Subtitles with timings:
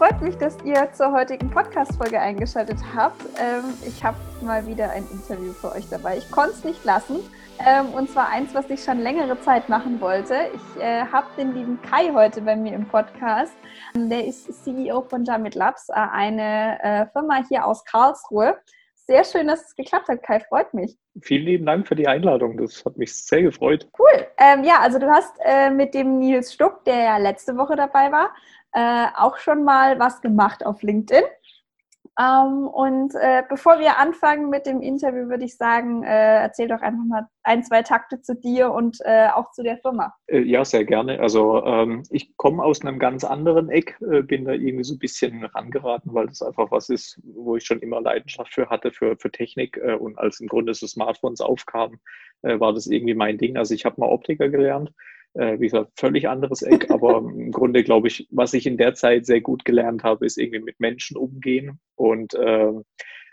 [0.00, 3.20] freut mich, dass ihr zur heutigen Podcast-Folge eingeschaltet habt.
[3.38, 6.16] Ähm, ich habe mal wieder ein Interview für euch dabei.
[6.16, 7.16] Ich konnte es nicht lassen.
[7.58, 10.34] Ähm, und zwar eins, was ich schon längere Zeit machen wollte.
[10.54, 13.52] Ich äh, habe den lieben Kai heute bei mir im Podcast.
[13.94, 18.56] Der ist CEO von Jamit Labs, äh, eine äh, Firma hier aus Karlsruhe.
[18.94, 20.40] Sehr schön, dass es geklappt hat, Kai.
[20.40, 20.96] Freut mich.
[21.20, 22.56] Vielen lieben Dank für die Einladung.
[22.56, 23.88] Das hat mich sehr gefreut.
[23.98, 24.26] Cool.
[24.38, 28.12] Ähm, ja, also du hast äh, mit dem Nils Stuck, der ja letzte Woche dabei
[28.12, 28.30] war,
[28.72, 31.24] äh, auch schon mal was gemacht auf LinkedIn.
[32.18, 36.82] Ähm, und äh, bevor wir anfangen mit dem Interview, würde ich sagen, äh, erzähl doch
[36.82, 40.12] einfach mal ein, zwei Takte zu dir und äh, auch zu der Firma.
[40.26, 41.20] Äh, ja, sehr gerne.
[41.20, 44.98] Also ähm, ich komme aus einem ganz anderen Eck, äh, bin da irgendwie so ein
[44.98, 49.16] bisschen rangeraten, weil das einfach was ist, wo ich schon immer Leidenschaft für hatte, für,
[49.16, 49.80] für Technik.
[50.00, 52.00] Und als im Grunde so Smartphones aufkamen,
[52.42, 53.56] war das irgendwie mein Ding.
[53.56, 54.92] Also ich habe mal Optiker gelernt
[55.34, 58.94] äh, wie gesagt, völlig anderes Eck, aber im Grunde glaube ich, was ich in der
[58.94, 61.80] Zeit sehr gut gelernt habe, ist irgendwie mit Menschen umgehen.
[61.96, 62.72] Und äh,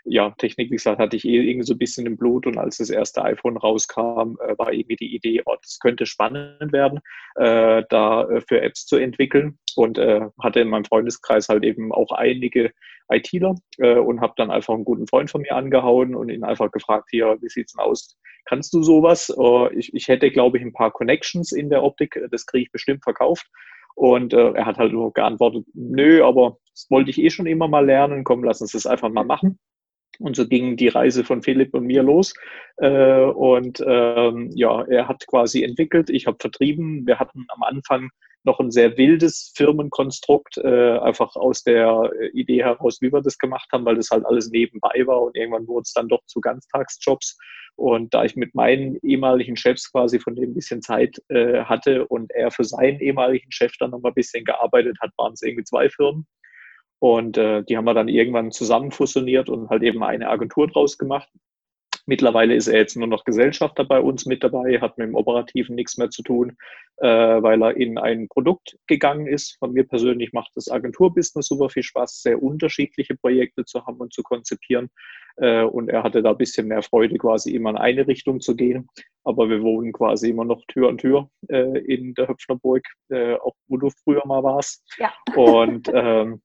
[0.04, 2.46] ja, Technik, wie gesagt, hatte ich eh irgendwie so ein bisschen im Blut.
[2.46, 6.72] Und als das erste iPhone rauskam, äh, war irgendwie die Idee, oh, das könnte spannend
[6.72, 7.00] werden,
[7.36, 9.58] äh, da äh, für Apps zu entwickeln.
[9.76, 12.72] Und äh, hatte in meinem Freundeskreis halt eben auch einige
[13.10, 16.70] ITler äh, und habe dann einfach einen guten Freund von mir angehauen und ihn einfach
[16.70, 18.16] gefragt, hier, wie sieht's denn aus?
[18.44, 19.32] Kannst du sowas?
[19.36, 22.72] Uh, ich, ich hätte, glaube ich, ein paar Connections in der Optik, das kriege ich
[22.72, 23.46] bestimmt verkauft.
[23.94, 27.66] Und äh, er hat halt nur geantwortet, nö, aber das wollte ich eh schon immer
[27.66, 29.58] mal lernen, komm, lass uns das einfach mal machen.
[30.20, 32.34] Und so ging die Reise von Philipp und mir los.
[32.76, 37.06] Äh, und ähm, ja, er hat quasi entwickelt, ich habe vertrieben.
[37.06, 38.10] Wir hatten am Anfang
[38.44, 43.68] noch ein sehr wildes Firmenkonstrukt, äh, einfach aus der Idee heraus, wie wir das gemacht
[43.72, 47.36] haben, weil das halt alles nebenbei war und irgendwann wurde es dann doch zu Ganztagsjobs.
[47.76, 52.32] Und da ich mit meinen ehemaligen Chefs quasi von dem bisschen Zeit äh, hatte und
[52.32, 55.64] er für seinen ehemaligen Chef dann noch mal ein bisschen gearbeitet hat, waren es irgendwie
[55.64, 56.26] zwei Firmen.
[56.98, 60.98] Und äh, die haben wir dann irgendwann zusammen fusioniert und halt eben eine Agentur draus
[60.98, 61.28] gemacht.
[62.08, 65.74] Mittlerweile ist er jetzt nur noch Gesellschafter bei uns mit dabei, hat mit dem Operativen
[65.74, 66.56] nichts mehr zu tun,
[66.96, 69.58] äh, weil er in ein Produkt gegangen ist.
[69.58, 74.14] Von mir persönlich macht das Agenturbusiness super viel Spaß, sehr unterschiedliche Projekte zu haben und
[74.14, 74.88] zu konzipieren.
[75.36, 78.56] Äh, und er hatte da ein bisschen mehr Freude, quasi immer in eine Richtung zu
[78.56, 78.88] gehen.
[79.24, 83.54] Aber wir wohnen quasi immer noch Tür an Tür äh, in der Höpfnerburg, äh, auch
[83.66, 84.82] wo du früher mal warst.
[84.96, 85.12] Ja.
[85.36, 86.40] Und ähm,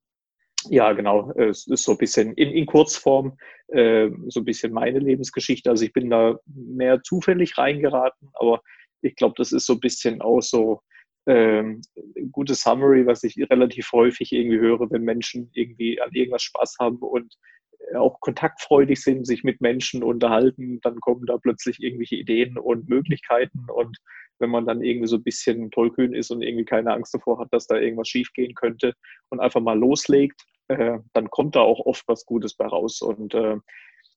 [0.70, 3.38] ja, genau, es ist so ein bisschen in, in Kurzform
[3.68, 5.70] äh, so ein bisschen meine Lebensgeschichte.
[5.70, 8.62] Also ich bin da mehr zufällig reingeraten, aber
[9.02, 10.82] ich glaube, das ist so ein bisschen auch so
[11.26, 11.82] ähm,
[12.32, 16.98] gute Summary, was ich relativ häufig irgendwie höre, wenn Menschen irgendwie an irgendwas Spaß haben
[16.98, 17.36] und
[17.96, 23.66] auch kontaktfreudig sind, sich mit Menschen unterhalten, dann kommen da plötzlich irgendwelche Ideen und Möglichkeiten
[23.70, 23.98] und
[24.40, 27.50] wenn man dann irgendwie so ein bisschen tollkühn ist und irgendwie keine Angst davor hat,
[27.52, 28.94] dass da irgendwas schiefgehen könnte
[29.30, 33.02] und einfach mal loslegt, äh, dann kommt da auch oft was Gutes bei raus.
[33.02, 33.58] Und äh,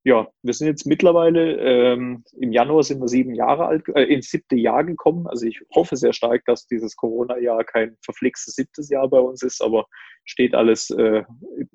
[0.06, 4.30] ja, wir sind jetzt mittlerweile, ähm, im Januar sind wir sieben Jahre alt, äh, ins
[4.30, 5.26] siebte Jahr gekommen.
[5.26, 9.60] Also ich hoffe sehr stark, dass dieses Corona-Jahr kein verflixtes siebtes Jahr bei uns ist,
[9.60, 9.86] aber
[10.24, 11.24] steht alles, äh,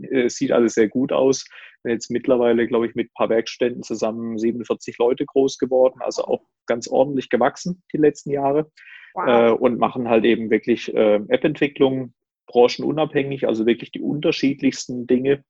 [0.01, 1.45] äh sieht alles sehr gut aus.
[1.83, 6.23] Wir jetzt mittlerweile, glaube ich, mit ein paar Werkstätten zusammen 47 Leute groß geworden, also
[6.23, 8.71] auch ganz ordentlich gewachsen die letzten Jahre.
[9.13, 9.27] Wow.
[9.27, 12.13] Äh, und machen halt eben wirklich äh, App-Entwicklung,
[12.51, 15.44] branchenunabhängig, also wirklich die unterschiedlichsten Dinge.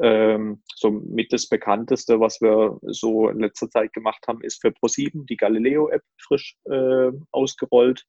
[0.00, 4.70] Ähm, so mit das bekannteste, was wir so in letzter Zeit gemacht haben, ist für
[4.70, 8.04] ProSieben die Galileo-App frisch äh, ausgerollt.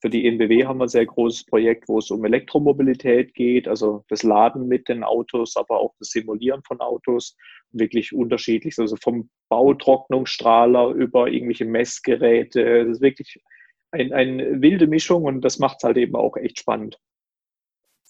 [0.00, 4.04] Für die NBW haben wir ein sehr großes Projekt, wo es um Elektromobilität geht, also
[4.08, 7.36] das Laden mit den Autos, aber auch das Simulieren von Autos,
[7.70, 12.84] wirklich unterschiedlich, also vom Bautrocknungsstrahler über irgendwelche Messgeräte.
[12.84, 13.40] Das ist wirklich
[13.92, 16.98] eine ein wilde Mischung und das macht es halt eben auch echt spannend.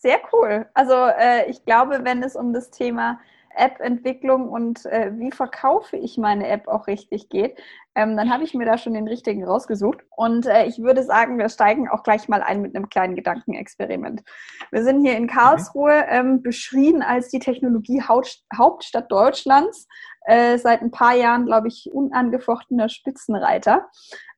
[0.03, 0.67] Sehr cool.
[0.75, 3.21] Also äh, ich glaube, wenn es um das Thema
[3.55, 7.57] App-Entwicklung und äh, wie verkaufe ich meine App auch richtig geht,
[7.95, 9.99] ähm, dann habe ich mir da schon den richtigen rausgesucht.
[10.17, 14.23] Und äh, ich würde sagen, wir steigen auch gleich mal ein mit einem kleinen Gedankenexperiment.
[14.73, 19.87] Wir sind hier in Karlsruhe ähm, beschrieben als die Technologie-Hauptstadt Deutschlands.
[20.25, 23.89] Äh, seit ein paar Jahren, glaube ich, unangefochtener Spitzenreiter.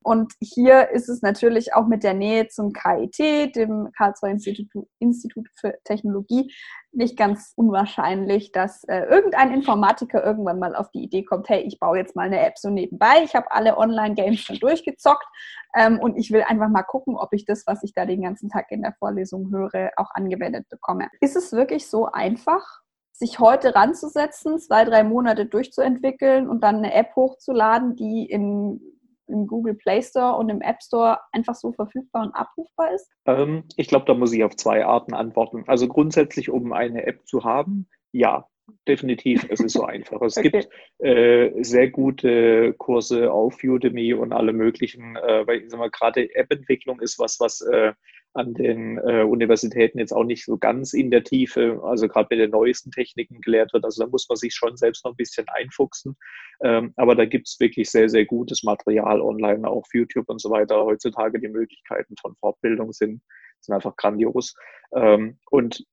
[0.04, 5.48] Und hier ist es natürlich auch mit der Nähe zum KIT, dem Karlsruher Institut, Institut
[5.54, 6.52] für Technologie,
[6.92, 11.80] nicht ganz unwahrscheinlich, dass äh, irgendein Informatiker irgendwann mal auf die Idee kommt, hey, ich
[11.80, 15.26] baue jetzt mal eine App so nebenbei, ich habe alle Online-Games schon durchgezockt
[15.74, 18.50] ähm, und ich will einfach mal gucken, ob ich das, was ich da den ganzen
[18.50, 21.08] Tag in der Vorlesung höre, auch angewendet bekomme.
[21.20, 22.84] Ist es wirklich so einfach?
[23.16, 28.80] sich heute ranzusetzen, zwei, drei Monate durchzuentwickeln und dann eine App hochzuladen, die in
[29.26, 33.10] im Google Play Store und im App Store einfach so verfügbar und abrufbar ist?
[33.26, 35.64] Ähm, ich glaube, da muss ich auf zwei Arten antworten.
[35.66, 38.46] Also grundsätzlich, um eine App zu haben, ja,
[38.86, 39.46] definitiv.
[39.48, 40.20] Es ist so einfach.
[40.22, 40.50] Es okay.
[40.50, 40.68] gibt
[40.98, 46.34] äh, sehr gute Kurse auf Udemy und alle möglichen, äh, weil ich sag mal, gerade
[46.34, 47.92] App-Entwicklung ist was, was äh,
[48.34, 52.40] an den äh, Universitäten jetzt auch nicht so ganz in der Tiefe, also gerade mit
[52.40, 53.84] den neuesten Techniken gelehrt wird.
[53.84, 56.16] Also da muss man sich schon selbst noch ein bisschen einfuchsen.
[56.62, 60.40] Ähm, aber da gibt es wirklich sehr, sehr gutes Material online, auch auf YouTube und
[60.40, 60.84] so weiter.
[60.84, 63.22] Heutzutage die Möglichkeiten von Fortbildung sind,
[63.60, 64.54] sind einfach grandios.
[64.94, 65.84] Ähm, und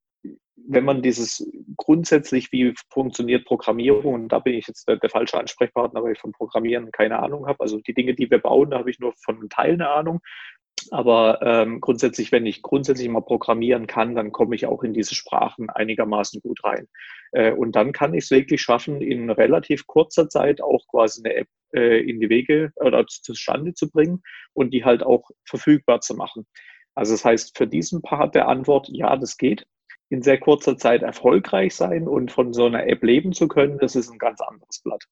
[0.68, 5.38] wenn man dieses grundsätzlich, wie funktioniert Programmierung, und da bin ich jetzt der, der falsche
[5.38, 7.60] Ansprechpartner, weil ich von Programmieren keine Ahnung habe.
[7.60, 10.20] Also die Dinge, die wir bauen, da habe ich nur von einem Teil eine Ahnung.
[10.90, 15.14] Aber ähm, grundsätzlich, wenn ich grundsätzlich mal programmieren kann, dann komme ich auch in diese
[15.14, 16.88] Sprachen einigermaßen gut rein.
[17.32, 21.34] Äh, und dann kann ich es wirklich schaffen, in relativ kurzer Zeit auch quasi eine
[21.34, 24.22] App äh, in die Wege oder zustande zu bringen
[24.52, 26.46] und die halt auch verfügbar zu machen.
[26.94, 29.66] Also das heißt, für diesen Part der Antwort, ja, das geht
[30.10, 33.96] in sehr kurzer Zeit erfolgreich sein und von so einer App leben zu können, das
[33.96, 35.04] ist ein ganz anderes Blatt.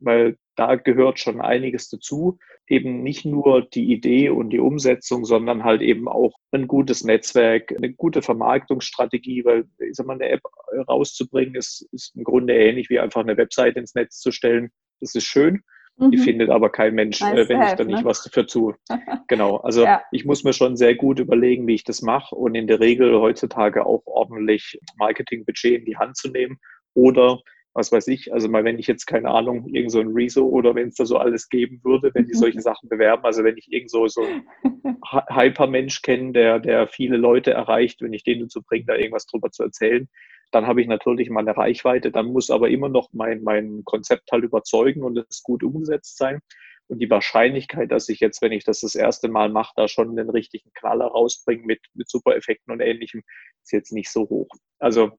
[0.00, 2.38] Weil da gehört schon einiges dazu.
[2.66, 7.72] Eben nicht nur die Idee und die Umsetzung, sondern halt eben auch ein gutes Netzwerk,
[7.76, 10.42] eine gute Vermarktungsstrategie, weil ich sag mal, eine App
[10.88, 14.70] rauszubringen ist, ist im Grunde ähnlich wie einfach eine Website ins Netz zu stellen.
[15.00, 15.62] Das ist schön.
[15.96, 16.10] Mhm.
[16.10, 18.04] Die findet aber kein Mensch, äh, wenn have, ich da nicht ne?
[18.04, 18.74] was dafür tue.
[19.28, 19.56] genau.
[19.58, 20.02] Also ja.
[20.10, 23.20] ich muss mir schon sehr gut überlegen, wie ich das mache und in der Regel
[23.20, 26.58] heutzutage auch ordentlich Marketingbudget in die Hand zu nehmen
[26.94, 27.40] oder
[27.74, 30.76] was weiß ich, also mal wenn ich jetzt keine Ahnung, irgend so ein Rezo oder
[30.76, 33.70] wenn es da so alles geben würde, wenn die solche Sachen bewerben, also wenn ich
[33.70, 34.96] irgend so, so einen
[35.28, 39.50] Hypermensch kenne, der, der viele Leute erreicht, wenn ich den dazu bringe, da irgendwas drüber
[39.50, 40.08] zu erzählen,
[40.52, 44.30] dann habe ich natürlich mal eine Reichweite, dann muss aber immer noch mein, mein Konzept
[44.30, 46.38] halt überzeugen und es gut umgesetzt sein.
[46.86, 50.14] Und die Wahrscheinlichkeit, dass ich jetzt, wenn ich das das erste Mal mache, da schon
[50.16, 53.22] den richtigen Knaller rausbringe mit, mit Super-Effekten und ähnlichem,
[53.62, 54.48] ist jetzt nicht so hoch.
[54.78, 55.12] Also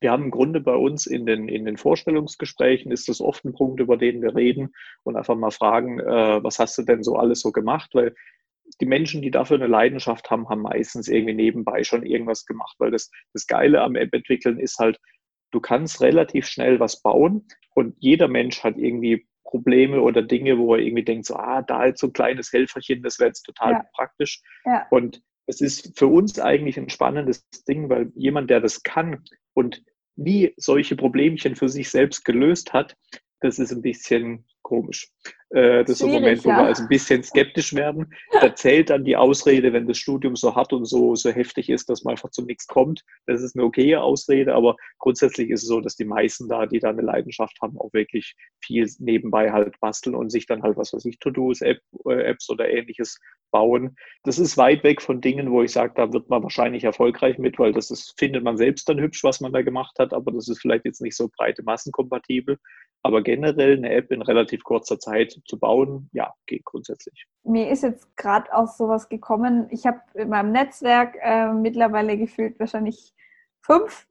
[0.00, 3.52] wir haben im Grunde bei uns in den, in den Vorstellungsgesprächen ist das oft ein
[3.52, 7.16] Punkt, über den wir reden und einfach mal fragen, äh, was hast du denn so
[7.16, 7.90] alles so gemacht?
[7.94, 8.14] Weil
[8.80, 12.90] die Menschen, die dafür eine Leidenschaft haben, haben meistens irgendwie nebenbei schon irgendwas gemacht, weil
[12.90, 14.98] das, das Geile am App-Entwickeln ist halt,
[15.50, 20.74] du kannst relativ schnell was bauen und jeder Mensch hat irgendwie Probleme oder Dinge, wo
[20.74, 23.72] er irgendwie denkt, so, ah, da jetzt so ein kleines Helferchen, das wäre jetzt total
[23.72, 23.84] ja.
[23.94, 24.42] praktisch.
[24.64, 24.86] Ja.
[24.90, 29.22] Und es ist für uns eigentlich ein spannendes Ding, weil jemand, der das kann
[29.54, 29.82] und
[30.16, 32.96] nie solche Problemchen für sich selbst gelöst hat,
[33.40, 35.10] das ist ein bisschen komisch.
[35.54, 36.58] Äh, das ist ein Moment, wo ja.
[36.58, 38.12] wir also ein bisschen skeptisch werden.
[38.32, 41.88] Da zählt dann die Ausrede, wenn das Studium so hart und so, so heftig ist,
[41.88, 43.04] dass man einfach zu nichts kommt.
[43.26, 46.80] Das ist eine okaye Ausrede, aber grundsätzlich ist es so, dass die meisten da, die
[46.80, 50.92] da eine Leidenschaft haben, auch wirklich viel nebenbei halt basteln und sich dann halt, was
[50.92, 51.78] weiß ich, To-Dos, App,
[52.08, 53.20] äh, Apps oder ähnliches
[53.52, 53.94] bauen.
[54.24, 57.60] Das ist weit weg von Dingen, wo ich sage, da wird man wahrscheinlich erfolgreich mit,
[57.60, 60.48] weil das ist, findet man selbst dann hübsch, was man da gemacht hat, aber das
[60.48, 62.58] ist vielleicht jetzt nicht so breite massenkompatibel.
[63.04, 67.26] Aber generell eine App in relativ kurzer Zeit zu bauen, ja, geht grundsätzlich.
[67.42, 69.66] Mir ist jetzt gerade auch sowas gekommen.
[69.70, 73.14] Ich habe in meinem Netzwerk äh, mittlerweile gefühlt wahrscheinlich
[73.60, 74.06] fünf,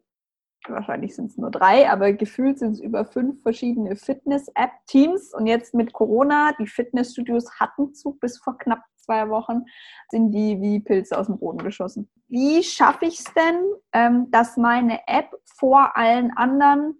[0.67, 5.33] wahrscheinlich sind es nur drei, aber gefühlt sind es über fünf verschiedene Fitness-App-Teams.
[5.33, 9.65] Und jetzt mit Corona, die Fitnessstudios hatten zu bis vor knapp zwei Wochen,
[10.09, 12.09] sind die wie Pilze aus dem Boden geschossen.
[12.27, 16.99] Wie schaffe ich es denn, ähm, dass meine App vor allen anderen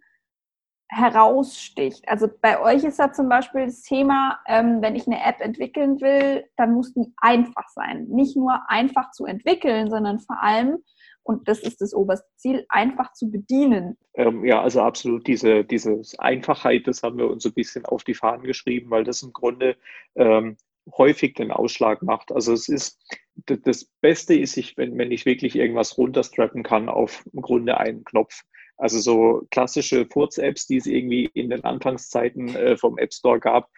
[0.93, 2.07] heraussticht.
[2.07, 5.99] Also bei euch ist da zum Beispiel das Thema, ähm, wenn ich eine App entwickeln
[6.01, 8.05] will, dann muss die einfach sein.
[8.09, 10.77] Nicht nur einfach zu entwickeln, sondern vor allem,
[11.23, 13.97] und das ist das oberste Ziel, einfach zu bedienen.
[14.13, 18.03] Ähm, ja, also absolut diese, diese Einfachheit, das haben wir uns so ein bisschen auf
[18.03, 19.75] die Fahnen geschrieben, weil das im Grunde
[20.15, 20.57] ähm,
[20.97, 22.31] häufig den Ausschlag macht.
[22.31, 22.99] Also es ist,
[23.45, 28.03] das Beste ist, ich, wenn, wenn ich wirklich irgendwas runterstrappen kann auf im Grunde einen
[28.03, 28.43] Knopf.
[28.77, 33.69] Also so klassische Furz-Apps, die es irgendwie in den Anfangszeiten äh, vom App Store gab.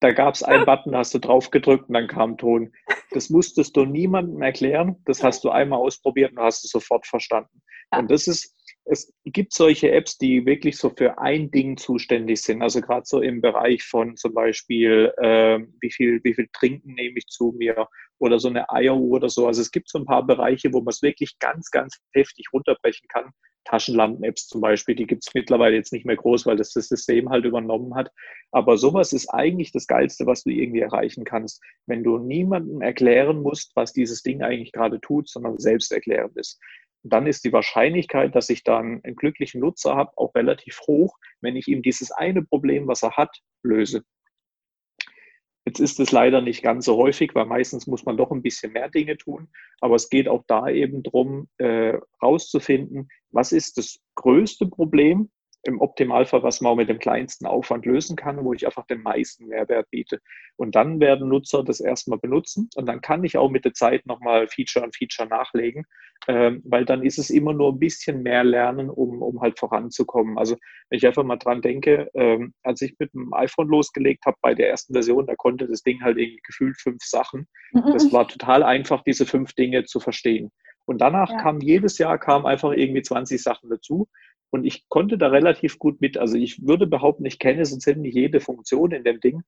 [0.00, 2.72] Da gab es einen Button, da hast du drauf gedrückt und dann kam Ton.
[3.12, 4.96] Das musstest du niemandem erklären.
[5.06, 7.62] Das hast du einmal ausprobiert und hast es sofort verstanden.
[7.90, 12.60] Und das ist, es gibt solche Apps, die wirklich so für ein Ding zuständig sind.
[12.60, 17.16] Also gerade so im Bereich von zum Beispiel, äh, wie viel, wie viel Trinken nehme
[17.16, 19.46] ich zu mir oder so eine Eieruhr oder so.
[19.46, 23.08] Also es gibt so ein paar Bereiche, wo man es wirklich ganz, ganz heftig runterbrechen
[23.08, 23.30] kann.
[23.64, 27.30] Taschenlampen-Apps zum Beispiel, die gibt es mittlerweile jetzt nicht mehr groß, weil das das System
[27.30, 28.10] halt übernommen hat.
[28.52, 33.42] Aber sowas ist eigentlich das Geilste, was du irgendwie erreichen kannst, wenn du niemandem erklären
[33.42, 36.60] musst, was dieses Ding eigentlich gerade tut, sondern selbst erklären ist.
[37.02, 41.56] dann ist die Wahrscheinlichkeit, dass ich dann einen glücklichen Nutzer habe, auch relativ hoch, wenn
[41.56, 44.04] ich ihm dieses eine Problem, was er hat, löse.
[45.66, 48.72] Jetzt ist es leider nicht ganz so häufig, weil meistens muss man doch ein bisschen
[48.72, 49.48] mehr Dinge tun.
[49.80, 55.30] Aber es geht auch da eben darum, äh, rauszufinden, was ist das größte Problem
[55.66, 59.02] im Optimalfall, was man auch mit dem kleinsten Aufwand lösen kann, wo ich einfach den
[59.02, 60.20] meisten Mehrwert biete.
[60.56, 64.06] Und dann werden Nutzer das erstmal benutzen und dann kann ich auch mit der Zeit
[64.06, 65.84] nochmal Feature an Feature nachlegen,
[66.28, 70.38] ähm, weil dann ist es immer nur ein bisschen mehr lernen, um, um halt voranzukommen.
[70.38, 70.56] Also
[70.88, 74.54] wenn ich einfach mal dran denke, ähm, als ich mit dem iPhone losgelegt habe bei
[74.54, 77.46] der ersten Version, da konnte das Ding halt irgendwie gefühlt fünf Sachen.
[77.92, 80.52] Das war total einfach, diese fünf Dinge zu verstehen.
[80.86, 81.38] Und danach ja.
[81.38, 84.08] kam jedes Jahr kam einfach irgendwie 20 Sachen dazu.
[84.54, 88.14] Und ich konnte da relativ gut mit, also ich würde behaupten, ich kenne so ziemlich
[88.14, 89.42] jede Funktion in dem Ding.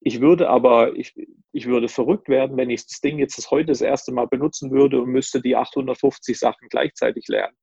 [0.00, 1.12] Ich würde aber, ich,
[1.52, 4.70] ich würde verrückt werden, wenn ich das Ding jetzt das heute das erste Mal benutzen
[4.70, 7.54] würde und müsste die 850 Sachen gleichzeitig lernen.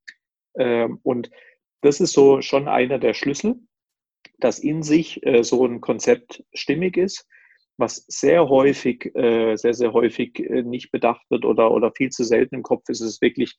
[0.55, 1.31] Ähm, und
[1.81, 3.55] das ist so schon einer der Schlüssel,
[4.37, 7.27] dass in sich äh, so ein Konzept stimmig ist,
[7.77, 12.23] was sehr häufig, äh, sehr, sehr häufig äh, nicht bedacht wird oder, oder viel zu
[12.23, 13.55] selten im Kopf ist, ist wirklich,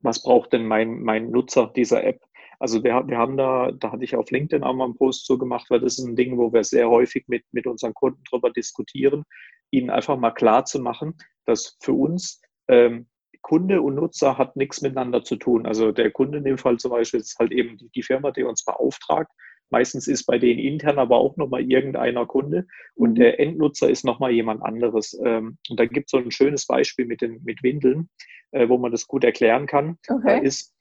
[0.00, 2.20] was braucht denn mein, mein Nutzer dieser App?
[2.58, 5.38] Also wir, wir haben da, da hatte ich auf LinkedIn auch mal einen Post so
[5.38, 8.50] gemacht, weil das ist ein Ding, wo wir sehr häufig mit, mit unseren Kunden drüber
[8.50, 9.24] diskutieren,
[9.70, 13.06] ihnen einfach mal klar zu machen, dass für uns ähm,
[13.42, 15.66] Kunde und Nutzer hat nichts miteinander zu tun.
[15.66, 18.42] Also der Kunde in dem Fall zum Beispiel ist halt eben die, die Firma, die
[18.42, 19.30] uns beauftragt.
[19.70, 23.14] Meistens ist bei denen intern aber auch nochmal irgendeiner Kunde und mhm.
[23.16, 25.18] der Endnutzer ist nochmal jemand anderes.
[25.24, 28.08] Ähm, und da gibt es so ein schönes Beispiel mit den mit Windeln,
[28.50, 29.98] äh, wo man das gut erklären kann.
[30.08, 30.22] Okay.
[30.24, 30.74] Da ist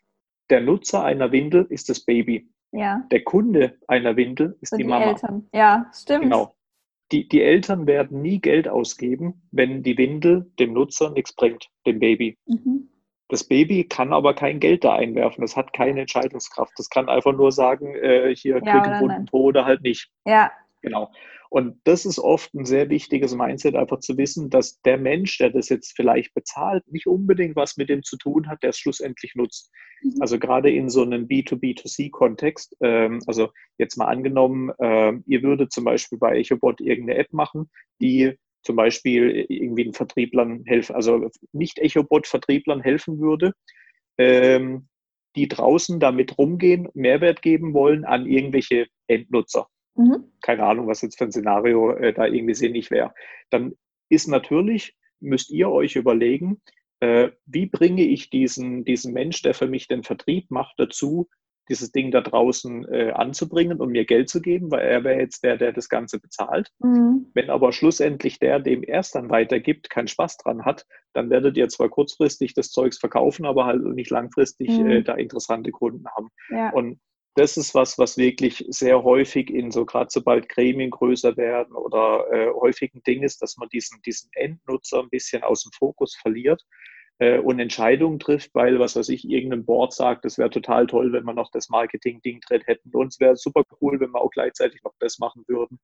[0.50, 2.50] der Nutzer einer Windel ist das Baby.
[2.72, 3.04] Ja.
[3.12, 5.06] Der Kunde einer Windel ist die, die, Mama.
[5.06, 5.48] Eltern.
[5.54, 6.24] Ja, stimmt.
[6.24, 6.56] Genau.
[7.12, 12.00] Die, die Eltern werden nie Geld ausgeben, wenn die Windel dem Nutzer nichts bringt, dem
[12.00, 12.38] Baby.
[12.46, 12.90] Mhm.
[13.30, 15.42] Das Baby kann aber kein Geld da einwerfen.
[15.42, 16.74] Das hat keine Entscheidungskraft.
[16.78, 20.10] Das kann einfach nur sagen, äh, hier ja, Knüttelbunden oder halt nicht.
[20.26, 20.52] Ja.
[20.82, 21.12] Genau.
[21.50, 25.50] Und das ist oft ein sehr wichtiges Mindset, einfach zu wissen, dass der Mensch, der
[25.50, 29.36] das jetzt vielleicht bezahlt, nicht unbedingt was mit dem zu tun hat, der es schlussendlich
[29.36, 29.72] nutzt.
[30.02, 30.16] Mhm.
[30.20, 35.84] Also gerade in so einem B2B2C-Kontext, ähm, also jetzt mal angenommen, äh, ihr würdet zum
[35.84, 37.70] Beispiel bei EchoBot irgendeine App machen,
[38.02, 43.54] die zum Beispiel irgendwie den Vertrieblern helfen, also nicht EchoBot-Vertrieblern helfen würde,
[44.18, 44.90] ähm,
[45.38, 49.68] die draußen damit rumgehen, Mehrwert geben wollen an irgendwelche Endnutzer.
[49.98, 50.32] Mhm.
[50.42, 53.14] Keine Ahnung, was jetzt für ein Szenario äh, da irgendwie sinnig wäre.
[53.50, 53.74] Dann
[54.10, 56.62] ist natürlich, müsst ihr euch überlegen,
[57.00, 61.28] äh, wie bringe ich diesen, diesen Mensch, der für mich den Vertrieb macht, dazu,
[61.70, 65.44] dieses Ding da draußen äh, anzubringen und mir Geld zu geben, weil er wäre jetzt
[65.44, 66.72] der, der das Ganze bezahlt.
[66.80, 67.28] Mhm.
[67.34, 71.58] Wenn aber schlussendlich der, dem er es dann weitergibt, keinen Spaß dran hat, dann werdet
[71.58, 74.88] ihr zwar kurzfristig das Zeugs verkaufen, aber halt nicht langfristig mhm.
[74.88, 76.30] äh, da interessante Kunden haben.
[76.50, 76.72] Ja.
[76.72, 77.00] Und
[77.38, 82.26] das ist was, was wirklich sehr häufig in so, gerade sobald Gremien größer werden oder
[82.32, 86.16] äh, häufig ein Ding ist, dass man diesen, diesen Endnutzer ein bisschen aus dem Fokus
[86.16, 86.64] verliert
[87.20, 91.14] äh, und Entscheidungen trifft, weil, was weiß ich, irgendein Board sagt, es wäre total toll,
[91.14, 92.90] wenn wir noch das Marketing-Ding drin hätten.
[92.96, 95.80] Und es wäre super cool, wenn wir auch gleichzeitig noch das machen würden.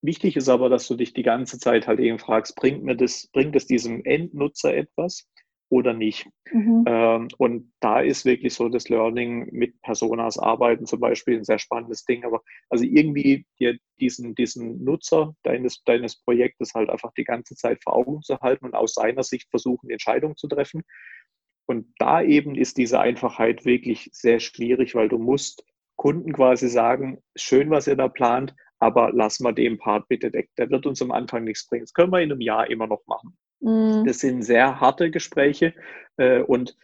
[0.00, 3.28] Wichtig ist aber, dass du dich die ganze Zeit halt eben fragst, bringt mir das,
[3.32, 5.28] bringt es diesem Endnutzer etwas?
[5.72, 6.28] Oder nicht.
[6.52, 6.84] Mhm.
[6.86, 11.58] Ähm, und da ist wirklich so das Learning mit Personas arbeiten zum Beispiel ein sehr
[11.58, 12.24] spannendes Ding.
[12.24, 17.82] Aber also irgendwie dir diesen, diesen Nutzer deines, deines Projektes halt einfach die ganze Zeit
[17.82, 20.82] vor Augen zu halten und aus seiner Sicht versuchen, die Entscheidung zu treffen.
[21.64, 25.64] Und da eben ist diese Einfachheit wirklich sehr schwierig, weil du musst
[25.96, 30.50] Kunden quasi sagen, schön, was ihr da plant, aber lass mal den Part bitte weg.
[30.58, 31.84] Der wird uns am Anfang nichts bringen.
[31.84, 33.38] Das können wir in einem Jahr immer noch machen.
[33.62, 34.04] Mhm.
[34.04, 35.74] Das sind sehr harte Gespräche
[36.16, 36.76] äh, und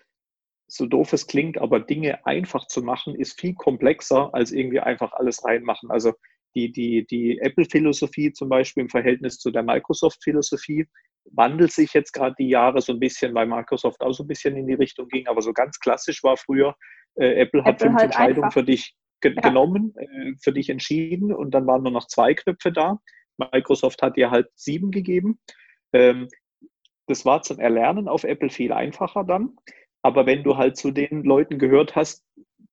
[0.66, 5.12] so doof es klingt, aber Dinge einfach zu machen, ist viel komplexer als irgendwie einfach
[5.12, 5.90] alles reinmachen.
[5.90, 6.12] Also
[6.54, 10.86] die, die, die Apple-Philosophie zum Beispiel im Verhältnis zu der Microsoft-Philosophie
[11.32, 14.56] wandelt sich jetzt gerade die Jahre so ein bisschen, weil Microsoft auch so ein bisschen
[14.56, 16.74] in die Richtung ging, aber so ganz klassisch war früher,
[17.16, 18.60] äh, Apple hat Apple fünf halt Entscheidungen einfach.
[18.60, 19.40] für dich ge ja.
[19.40, 22.98] genommen, äh, für dich entschieden und dann waren nur noch zwei Knöpfe da.
[23.36, 25.40] Microsoft hat dir halt sieben gegeben.
[25.92, 26.28] Ähm,
[27.08, 29.56] das war zum Erlernen auf Apple viel einfacher dann.
[30.02, 32.24] Aber wenn du halt zu den Leuten gehört hast,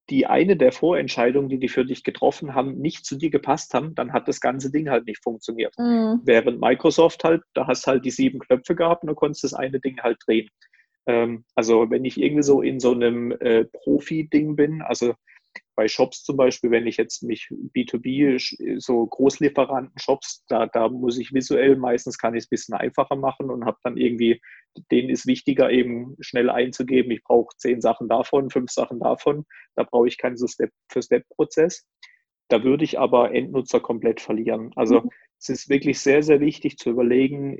[0.09, 3.95] die eine der Vorentscheidungen, die die für dich getroffen haben, nicht zu dir gepasst haben,
[3.95, 5.73] dann hat das ganze Ding halt nicht funktioniert.
[5.79, 6.21] Mhm.
[6.23, 9.79] Während Microsoft halt, da hast halt die sieben Knöpfe gehabt und du konntest das eine
[9.79, 10.47] Ding halt drehen.
[11.07, 15.15] Ähm, also wenn ich irgendwie so in so einem äh, Profi-Ding bin, also
[15.75, 21.33] bei Shops zum Beispiel, wenn ich jetzt mich B2B, so Großlieferanten-Shops, da, da muss ich
[21.33, 24.41] visuell, meistens kann ich es ein bisschen einfacher machen und habe dann irgendwie,
[24.91, 29.45] denen ist wichtiger eben schnell einzugeben, ich brauche zehn Sachen davon, fünf Sachen davon,
[29.75, 31.85] da brauche ich keinen so Step-für-Step-Prozess.
[32.47, 34.71] Da würde ich aber Endnutzer komplett verlieren.
[34.75, 35.09] Also mhm.
[35.39, 37.59] es ist wirklich sehr, sehr wichtig zu überlegen,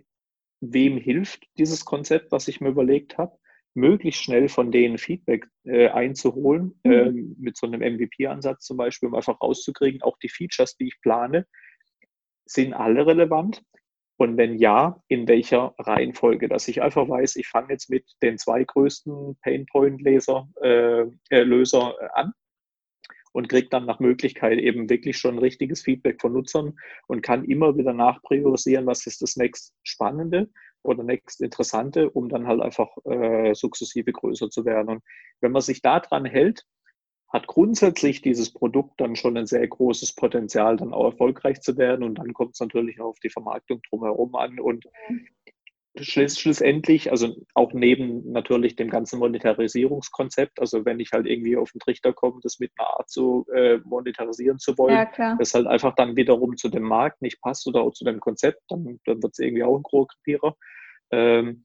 [0.62, 3.38] wem hilft dieses Konzept, was ich mir überlegt habe,
[3.76, 6.92] möglichst schnell von denen Feedback äh, einzuholen, mhm.
[6.92, 11.02] äh, mit so einem MVP-Ansatz zum Beispiel, um einfach rauszukriegen, auch die Features, die ich
[11.02, 11.46] plane,
[12.46, 13.64] sind alle relevant?
[14.18, 16.48] Und wenn ja, in welcher Reihenfolge?
[16.48, 21.02] Dass ich einfach weiß, ich fange jetzt mit den zwei größten Painpoint-Löser äh,
[21.32, 22.32] äh, äh, an
[23.34, 26.78] und kriege dann nach Möglichkeit eben wirklich schon richtiges Feedback von Nutzern
[27.08, 30.50] und kann immer wieder nachpriorisieren, was ist das nächst Spannende
[30.86, 34.90] oder nächst Interessante, um dann halt einfach äh, sukzessive größer zu werden.
[34.90, 35.04] Und
[35.42, 36.66] wenn man sich daran hält,
[37.30, 42.04] hat grundsätzlich dieses Produkt dann schon ein sehr großes Potenzial, dann auch erfolgreich zu werden.
[42.04, 44.60] Und dann kommt es natürlich auch auf die Vermarktung drumherum an.
[44.60, 44.86] Und
[46.02, 51.72] schluss, schlussendlich, also auch neben natürlich dem ganzen Monetarisierungskonzept, also wenn ich halt irgendwie auf
[51.72, 55.68] den Trichter komme, das mit einer Art so äh, monetarisieren zu wollen, ja, das halt
[55.68, 59.22] einfach dann wiederum zu dem Markt nicht passt oder auch zu dem Konzept, dann, dann
[59.24, 60.56] wird es irgendwie auch ein Großkrepierer.
[61.12, 61.64] Ähm,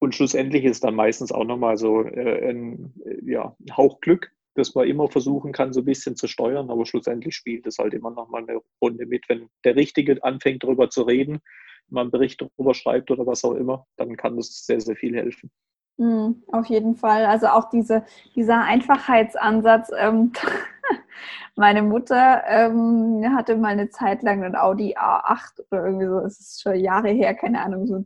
[0.00, 2.94] und schlussendlich ist dann meistens auch nochmal so äh, ein
[3.24, 7.34] ja, Hauch Glück, das man immer versuchen kann, so ein bisschen zu steuern, aber schlussendlich
[7.34, 9.28] spielt es halt immer noch mal eine Runde mit.
[9.28, 11.40] Wenn der Richtige anfängt, darüber zu reden,
[11.88, 15.16] man einen Bericht darüber schreibt oder was auch immer, dann kann das sehr, sehr viel
[15.16, 15.50] helfen.
[15.96, 17.26] Mm, auf jeden Fall.
[17.26, 18.04] Also auch diese,
[18.36, 19.90] dieser Einfachheitsansatz.
[19.98, 20.32] Ähm,
[21.56, 26.38] meine Mutter ähm, hatte mal eine Zeit lang ein Audi A8 oder irgendwie so, es
[26.38, 28.04] ist schon Jahre her, keine Ahnung, so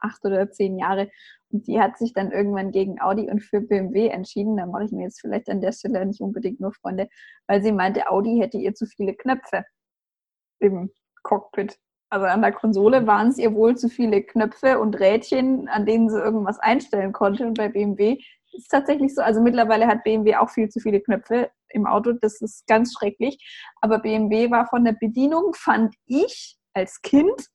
[0.00, 1.10] acht oder zehn Jahre.
[1.50, 4.56] Und die hat sich dann irgendwann gegen Audi und für BMW entschieden.
[4.56, 7.08] Da mache ich mir jetzt vielleicht an der Stelle nicht unbedingt nur Freunde,
[7.46, 9.64] weil sie meinte, Audi hätte ihr zu viele Knöpfe
[10.60, 10.90] im
[11.22, 11.78] Cockpit.
[12.08, 16.08] Also an der Konsole waren es ihr wohl zu viele Knöpfe und Rädchen, an denen
[16.08, 17.46] sie irgendwas einstellen konnte.
[17.46, 18.18] Und bei BMW
[18.52, 22.12] ist es tatsächlich so, also mittlerweile hat BMW auch viel zu viele Knöpfe im Auto.
[22.12, 23.38] Das ist ganz schrecklich.
[23.80, 27.48] Aber BMW war von der Bedienung, fand ich als Kind,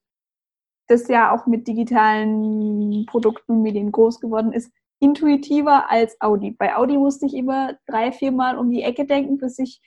[0.88, 6.52] das ja auch mit digitalen Produkten und Medien groß geworden ist, intuitiver als Audi.
[6.52, 9.82] Bei Audi musste ich immer drei, vier Mal um die Ecke denken, bis ich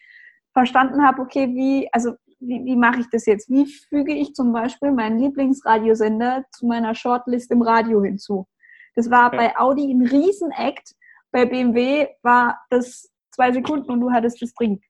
[0.53, 3.51] verstanden habe, okay, wie, also wie, wie mache ich das jetzt?
[3.51, 8.47] Wie füge ich zum Beispiel meinen Lieblingsradiosender zu meiner Shortlist im Radio hinzu?
[8.95, 9.39] Das war ja.
[9.39, 10.95] bei Audi ein Riesenakt.
[11.31, 14.81] Bei BMW war das zwei Sekunden und du hattest das drin.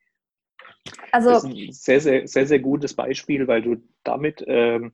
[1.13, 4.93] Also, das ist ein sehr, sehr, sehr, sehr gutes Beispiel, weil du damit ähm,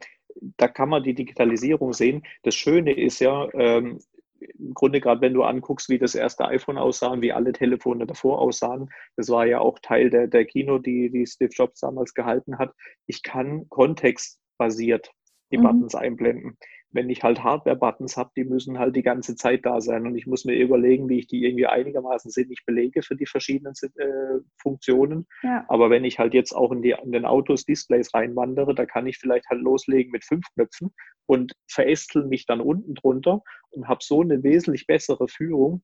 [0.56, 2.22] da kann man die Digitalisierung sehen.
[2.42, 4.00] Das Schöne ist ja, ähm,
[4.40, 8.06] im Grunde gerade wenn du anguckst, wie das erste iPhone aussah und wie alle Telefone
[8.06, 12.14] davor aussahen, das war ja auch Teil der, der Kino, die, die Steve Jobs damals
[12.14, 12.74] gehalten hat.
[13.06, 15.10] Ich kann kontextbasiert
[15.52, 15.62] die mhm.
[15.62, 16.56] Buttons einblenden
[16.92, 20.26] wenn ich halt Hardware-Buttons habe, die müssen halt die ganze Zeit da sein und ich
[20.26, 25.26] muss mir überlegen, wie ich die irgendwie einigermaßen sinnig belege für die verschiedenen äh, Funktionen.
[25.42, 25.64] Ja.
[25.68, 29.06] Aber wenn ich halt jetzt auch in, die, in den Autos Displays reinwandere, da kann
[29.06, 30.92] ich vielleicht halt loslegen mit fünf Knöpfen
[31.26, 35.82] und verästel mich dann unten drunter und habe so eine wesentlich bessere Führung,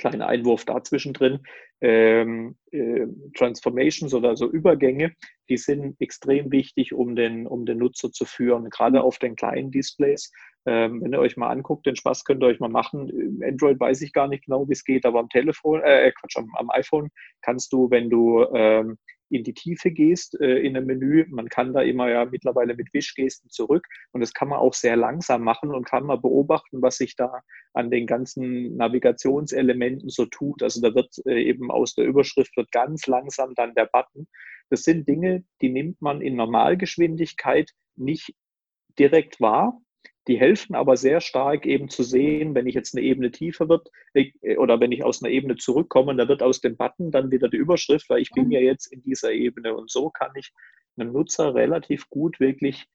[0.00, 1.40] kleiner Einwurf dazwischen drin,
[1.80, 5.12] ähm, äh, Transformations oder so Übergänge,
[5.48, 9.04] die sind extrem wichtig, um den, um den Nutzer zu führen, gerade mhm.
[9.04, 10.32] auf den kleinen Displays.
[10.66, 13.40] Ähm, wenn ihr euch mal anguckt, den Spaß könnt ihr euch mal machen.
[13.42, 16.50] Android weiß ich gar nicht genau, wie es geht, aber am Telefon, äh, Quatsch, am,
[16.56, 17.08] am iPhone
[17.40, 18.98] kannst du, wenn du ähm,
[19.30, 21.24] in die Tiefe gehst äh, in einem Menü.
[21.30, 24.96] Man kann da immer ja mittlerweile mit Wischgesten zurück und das kann man auch sehr
[24.96, 30.62] langsam machen und kann mal beobachten, was sich da an den ganzen Navigationselementen so tut.
[30.62, 34.26] Also da wird äh, eben aus der Überschrift wird ganz langsam dann der Button.
[34.68, 38.34] Das sind Dinge, die nimmt man in Normalgeschwindigkeit nicht
[38.98, 39.80] direkt wahr,
[40.28, 43.88] die helfen aber sehr stark eben zu sehen, wenn ich jetzt eine Ebene tiefer wird
[44.14, 47.48] äh, oder wenn ich aus einer Ebene zurückkomme, da wird aus dem Button dann wieder
[47.48, 48.52] die Überschrift, weil ich bin mhm.
[48.52, 50.52] ja jetzt in dieser Ebene und so kann ich
[50.98, 52.86] einem Nutzer relativ gut wirklich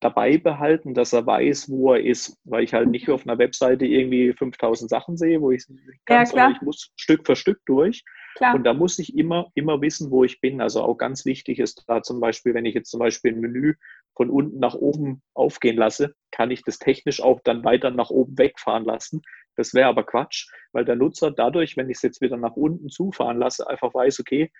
[0.00, 3.84] dabei behalten, dass er weiß, wo er ist, weil ich halt nicht auf einer Webseite
[3.84, 5.66] irgendwie 5000 Sachen sehe, wo ich
[6.04, 8.04] ganz, ja, ich muss Stück für Stück durch.
[8.36, 8.54] Klar.
[8.54, 10.60] Und da muss ich immer, immer wissen, wo ich bin.
[10.60, 13.74] Also auch ganz wichtig ist da zum Beispiel, wenn ich jetzt zum Beispiel ein Menü
[14.14, 18.36] von unten nach oben aufgehen lasse, kann ich das technisch auch dann weiter nach oben
[18.36, 19.22] wegfahren lassen.
[19.56, 22.88] Das wäre aber Quatsch, weil der Nutzer dadurch, wenn ich es jetzt wieder nach unten
[22.88, 24.50] zufahren lasse, einfach weiß, okay,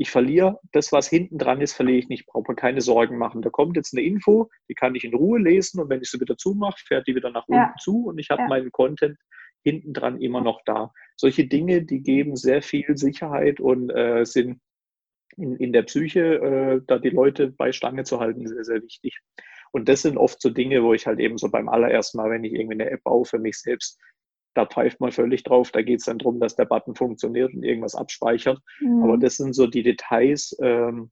[0.00, 2.26] ich verliere das, was hinten dran ist, verliere ich nicht.
[2.26, 3.42] Brauche mir keine Sorgen machen.
[3.42, 6.20] Da kommt jetzt eine Info, die kann ich in Ruhe lesen und wenn ich sie
[6.20, 7.64] wieder zumache, fährt die wieder nach ja.
[7.64, 8.48] unten zu und ich habe ja.
[8.48, 9.18] meinen Content
[9.64, 10.92] hinten dran immer noch da.
[11.16, 14.60] Solche Dinge, die geben sehr viel Sicherheit und äh, sind
[15.38, 19.20] in, in der Psyche, äh, da die Leute bei Stange zu halten, sehr, sehr wichtig.
[19.70, 22.44] Und das sind oft so Dinge, wo ich halt eben so beim allerersten Mal, wenn
[22.44, 23.98] ich irgendwie eine App baue für mich selbst,
[24.54, 25.70] da pfeift man völlig drauf.
[25.70, 28.58] Da geht es dann darum, dass der Button funktioniert und irgendwas abspeichert.
[28.80, 29.02] Mhm.
[29.02, 31.10] Aber das sind so die Details, ähm,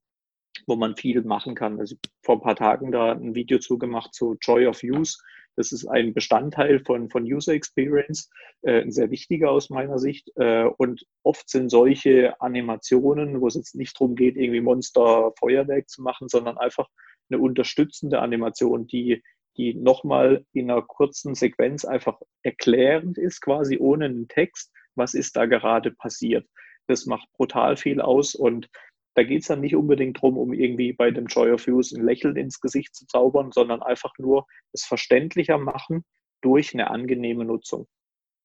[0.67, 1.79] wo man viel machen kann.
[1.79, 5.19] Also vor ein paar Tagen da ein Video zugemacht zu Joy of Use.
[5.57, 8.31] Das ist ein Bestandteil von, von User Experience,
[8.63, 10.31] äh, ein sehr wichtiger aus meiner Sicht.
[10.37, 15.89] Äh, und oft sind solche Animationen, wo es jetzt nicht darum geht, irgendwie Monster Feuerwerk
[15.89, 16.89] zu machen, sondern einfach
[17.31, 19.23] eine unterstützende Animation, die,
[19.57, 25.37] die nochmal in einer kurzen Sequenz einfach erklärend ist, quasi ohne einen Text, was ist
[25.37, 26.47] da gerade passiert.
[26.87, 28.69] Das macht brutal viel aus und
[29.17, 32.05] da geht es dann nicht unbedingt darum, um irgendwie bei dem Joy of Use ein
[32.05, 36.05] Lächeln ins Gesicht zu zaubern, sondern einfach nur es verständlicher machen
[36.43, 37.87] durch eine angenehme Nutzung.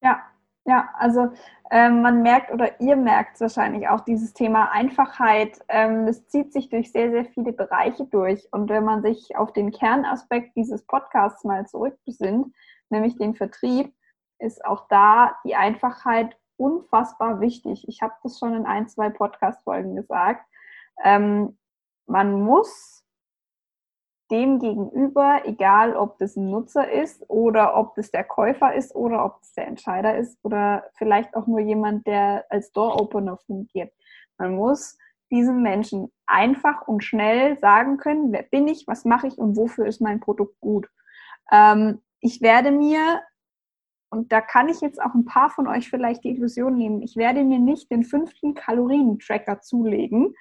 [0.02, 0.22] Ja,
[0.64, 1.30] ja, also
[1.70, 5.60] ähm, man merkt oder ihr merkt wahrscheinlich auch dieses Thema Einfachheit.
[5.68, 8.48] Ähm, das zieht sich durch sehr, sehr viele Bereiche durch.
[8.50, 12.46] Und wenn man sich auf den Kernaspekt dieses Podcasts mal zurückbesinnt,
[12.88, 13.92] nämlich den Vertrieb,
[14.38, 17.86] ist auch da die Einfachheit unfassbar wichtig.
[17.88, 20.46] Ich habe das schon in ein, zwei Podcast-Folgen gesagt.
[21.04, 21.58] Ähm,
[22.06, 23.02] man muss
[24.30, 29.24] dem gegenüber, egal ob das ein Nutzer ist oder ob das der Käufer ist oder
[29.26, 33.92] ob es der Entscheider ist oder vielleicht auch nur jemand, der als Door-Opener fungiert.
[34.38, 34.96] Man muss
[35.30, 39.86] diesem Menschen einfach und schnell sagen können, wer bin ich, was mache ich und wofür
[39.86, 40.88] ist mein Produkt gut.
[41.50, 43.20] Ähm, ich werde mir
[44.12, 47.16] und da kann ich jetzt auch ein paar von euch vielleicht die Illusion nehmen, ich
[47.16, 50.34] werde mir nicht den fünften Kalorientracker zulegen.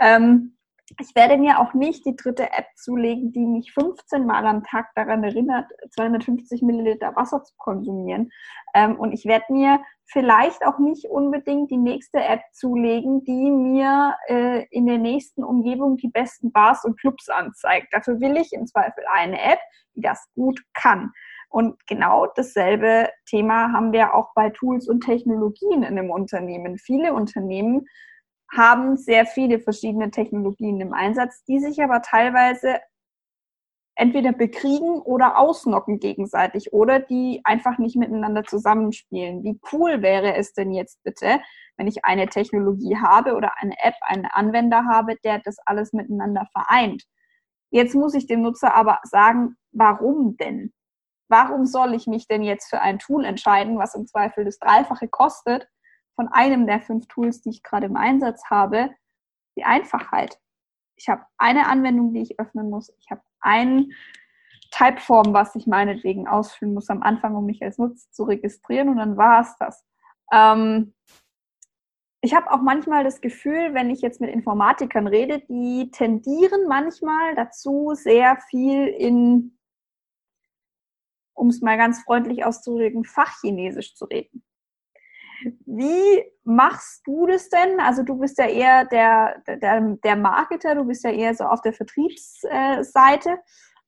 [0.00, 0.56] Ähm,
[1.00, 4.94] ich werde mir auch nicht die dritte App zulegen, die mich 15 Mal am Tag
[4.94, 8.30] daran erinnert, 250 Milliliter Wasser zu konsumieren.
[8.74, 14.14] Ähm, und ich werde mir vielleicht auch nicht unbedingt die nächste App zulegen, die mir
[14.28, 17.88] äh, in der nächsten Umgebung die besten Bars und Clubs anzeigt.
[17.90, 19.58] Dafür will ich im Zweifel eine App,
[19.96, 21.10] die das gut kann.
[21.48, 26.78] Und genau dasselbe Thema haben wir auch bei Tools und Technologien in einem Unternehmen.
[26.78, 27.86] Viele Unternehmen
[28.54, 32.80] haben sehr viele verschiedene Technologien im Einsatz, die sich aber teilweise
[33.96, 39.42] entweder bekriegen oder ausnocken gegenseitig oder die einfach nicht miteinander zusammenspielen.
[39.42, 41.40] Wie cool wäre es denn jetzt bitte,
[41.76, 46.46] wenn ich eine Technologie habe oder eine App, einen Anwender habe, der das alles miteinander
[46.52, 47.04] vereint?
[47.70, 50.72] Jetzt muss ich dem Nutzer aber sagen, warum denn?
[51.28, 55.08] Warum soll ich mich denn jetzt für ein Tool entscheiden, was im Zweifel das Dreifache
[55.08, 55.68] kostet
[56.14, 58.90] von einem der fünf Tools, die ich gerade im Einsatz habe?
[59.56, 60.38] Die Einfachheit.
[60.96, 62.92] Ich habe eine Anwendung, die ich öffnen muss.
[62.98, 63.92] Ich habe ein
[64.70, 68.96] Typeform, was ich meinetwegen ausfüllen muss am Anfang, um mich als Nutzer zu registrieren und
[68.96, 69.84] dann war es das.
[70.32, 70.94] Ähm,
[72.20, 77.34] ich habe auch manchmal das Gefühl, wenn ich jetzt mit Informatikern rede, die tendieren manchmal
[77.36, 79.55] dazu, sehr viel in
[81.36, 84.44] um es mal ganz freundlich auszudrücken, Fachchinesisch zu reden.
[85.66, 87.78] Wie machst du das denn?
[87.78, 91.60] Also du bist ja eher der, der, der Marketer, du bist ja eher so auf
[91.60, 93.38] der Vertriebsseite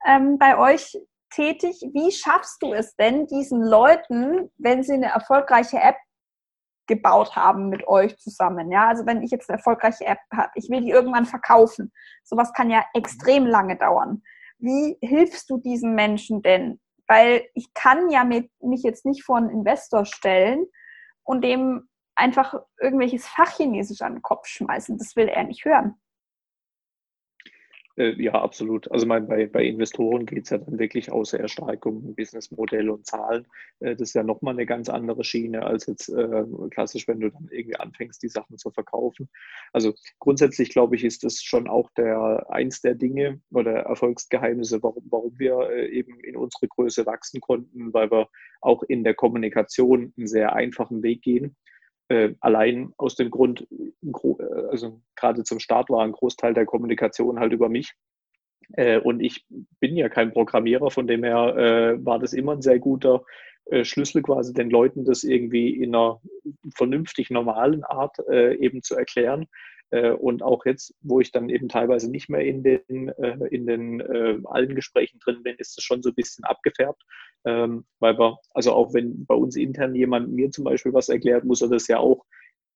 [0.07, 0.95] ähm, bei euch
[1.31, 1.81] tätig.
[1.93, 5.97] Wie schaffst du es denn, diesen Leuten, wenn sie eine erfolgreiche App
[6.89, 8.73] gebaut haben mit euch zusammen.
[8.73, 11.93] Ja, also wenn ich jetzt eine erfolgreiche App habe, ich will die irgendwann verkaufen.
[12.25, 14.23] Sowas kann ja extrem lange dauern.
[14.59, 19.39] Wie hilfst du diesen Menschen denn, weil ich kann ja mit, mich jetzt nicht vor
[19.39, 20.67] einen Investor stellen
[21.25, 24.99] und dem einfach irgendwelches Fachchinesisch an den Kopf schmeißen.
[24.99, 25.95] Das will er nicht hören.
[27.99, 28.91] Äh, ja, absolut.
[28.93, 31.11] Also mein, bei, bei Investoren geht es ja dann wirklich
[31.47, 33.47] stark um Businessmodell und Zahlen.
[33.81, 37.31] Äh, das ist ja nochmal eine ganz andere Schiene als jetzt äh, klassisch, wenn du
[37.31, 39.29] dann irgendwie anfängst, die Sachen zu verkaufen.
[39.73, 45.05] Also grundsätzlich glaube ich, ist das schon auch der eins der Dinge oder Erfolgsgeheimnisse, warum,
[45.11, 48.29] warum wir äh, eben in unsere Größe wachsen konnten, weil wir
[48.61, 51.57] auch in der Kommunikation einen sehr einfachen Weg gehen.
[52.09, 57.39] Äh, allein aus dem Grund, äh, also gerade zum Start war ein Großteil der Kommunikation
[57.39, 57.93] halt über mich.
[58.73, 59.47] Äh, und ich
[59.81, 63.25] bin ja kein Programmierer, von dem her äh, war das immer ein sehr guter
[63.67, 66.21] äh, Schlüssel quasi den Leuten das irgendwie in einer
[66.75, 69.47] vernünftig normalen Art äh, eben zu erklären.
[69.91, 73.67] Äh, und auch jetzt, wo ich dann eben teilweise nicht mehr in den, äh, in
[73.67, 77.03] den äh, allen Gesprächen drin bin, ist es schon so ein bisschen abgefärbt.
[77.45, 81.45] Ähm, weil wir, also auch wenn bei uns intern jemand mir zum Beispiel was erklärt,
[81.45, 82.25] muss er das ja auch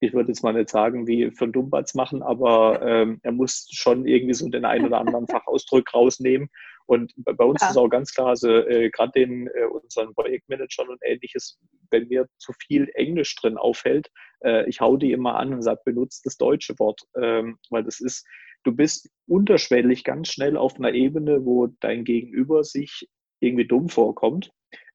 [0.03, 3.69] ich würde jetzt mal nicht sagen, wie für einen Dummbatz machen, aber ähm, er muss
[3.71, 6.49] schon irgendwie so den einen oder anderen Fachausdruck rausnehmen.
[6.87, 7.71] Und bei uns ja.
[7.71, 11.61] ist auch ganz klar, also äh, gerade den äh, unseren Projektmanagern und ähnliches,
[11.93, 14.11] wenn mir zu viel Englisch drin auffällt,
[14.45, 18.01] äh, ich hau die immer an und sage, benutzt das deutsche Wort, ähm, weil das
[18.01, 18.27] ist,
[18.65, 24.51] du bist unterschwellig ganz schnell auf einer Ebene, wo dein Gegenüber sich irgendwie dumm vorkommt.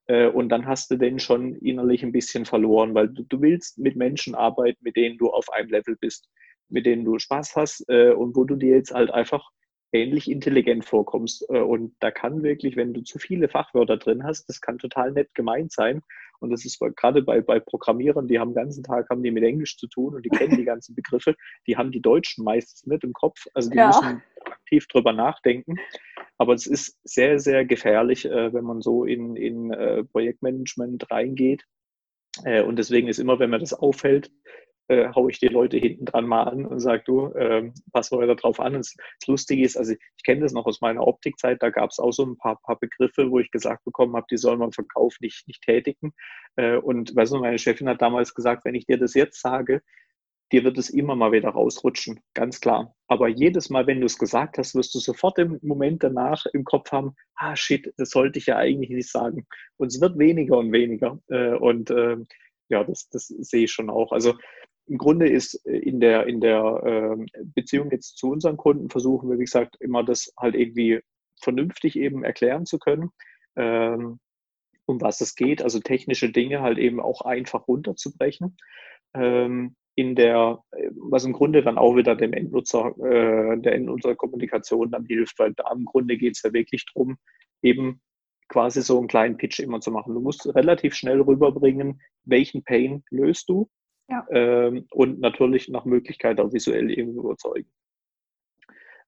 [0.08, 3.78] Äh, und dann hast du den schon innerlich ein bisschen verloren, weil du, du, willst
[3.78, 6.30] mit Menschen arbeiten, mit denen du auf einem Level bist,
[6.70, 9.50] mit denen du Spaß hast äh, und wo du dir jetzt halt einfach
[9.92, 11.46] ähnlich intelligent vorkommst.
[11.50, 15.12] Äh, und da kann wirklich, wenn du zu viele Fachwörter drin hast, das kann total
[15.12, 16.02] nett gemeint sein.
[16.40, 19.44] Und das ist gerade bei, bei Programmierern, die haben den ganzen Tag haben die mit
[19.44, 23.04] Englisch zu tun und die kennen die ganzen Begriffe, die haben die Deutschen meistens nicht
[23.04, 23.46] im Kopf.
[23.56, 23.88] Also die ja.
[23.88, 25.76] müssen aktiv drüber nachdenken.
[26.38, 31.64] Aber es ist sehr, sehr gefährlich, äh, wenn man so in, in äh, Projektmanagement reingeht.
[32.68, 34.30] Und deswegen ist immer, wenn mir das auffällt,
[34.90, 38.28] äh, haue ich die Leute hinten dran mal an und sage, du, äh, pass mal
[38.36, 38.76] drauf an.
[38.76, 41.90] Und das, das Lustige ist, also ich kenne das noch aus meiner Optikzeit, da gab
[41.92, 44.70] es auch so ein paar, paar Begriffe, wo ich gesagt bekommen habe, die soll man
[44.70, 46.14] im Verkauf nicht, nicht tätigen.
[46.56, 49.82] Äh, und weißt du, meine Chefin hat damals gesagt, wenn ich dir das jetzt sage,
[50.52, 52.96] dir wird es immer mal wieder rausrutschen, ganz klar.
[53.08, 56.64] Aber jedes Mal, wenn du es gesagt hast, wirst du sofort im Moment danach im
[56.64, 59.46] Kopf haben, ah shit, das sollte ich ja eigentlich nicht sagen.
[59.78, 61.20] Und es wird weniger und weniger.
[61.28, 62.18] Äh, und äh,
[62.70, 64.12] ja, das, das sehe ich schon auch.
[64.12, 64.36] Also
[64.88, 69.30] im Grunde ist äh, in der, in der äh, Beziehung jetzt zu unseren Kunden versuchen
[69.30, 71.02] wir, wie gesagt, immer das halt irgendwie
[71.42, 73.12] vernünftig eben erklären zu können,
[73.56, 74.20] ähm,
[74.86, 78.58] um was es geht, also technische Dinge halt eben auch einfach runterzubrechen.
[79.14, 80.64] Ähm, in der,
[81.10, 85.72] was im Grunde dann auch wieder dem Endnutzer, äh, der Endnutzerkommunikation dann hilft, weil da
[85.74, 87.18] im Grunde geht es ja wirklich darum,
[87.64, 88.00] eben
[88.48, 90.14] quasi so einen kleinen Pitch immer zu machen.
[90.14, 93.68] Du musst relativ schnell rüberbringen, welchen Pain löst du
[94.10, 94.26] ja.
[94.32, 97.70] Ähm, und natürlich nach Möglichkeit auch visuell irgendwie überzeugen.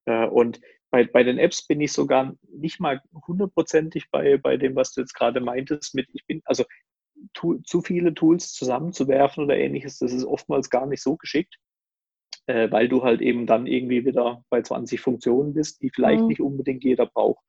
[0.05, 0.59] Äh, und
[0.91, 5.01] bei, bei den Apps bin ich sogar nicht mal hundertprozentig bei, bei dem, was du
[5.01, 6.65] jetzt gerade meintest, mit ich bin, also
[7.33, 11.55] tu, zu viele Tools zusammenzuwerfen oder ähnliches, das ist oftmals gar nicht so geschickt,
[12.47, 16.27] äh, weil du halt eben dann irgendwie wieder bei 20 Funktionen bist, die vielleicht mhm.
[16.27, 17.43] nicht unbedingt jeder braucht.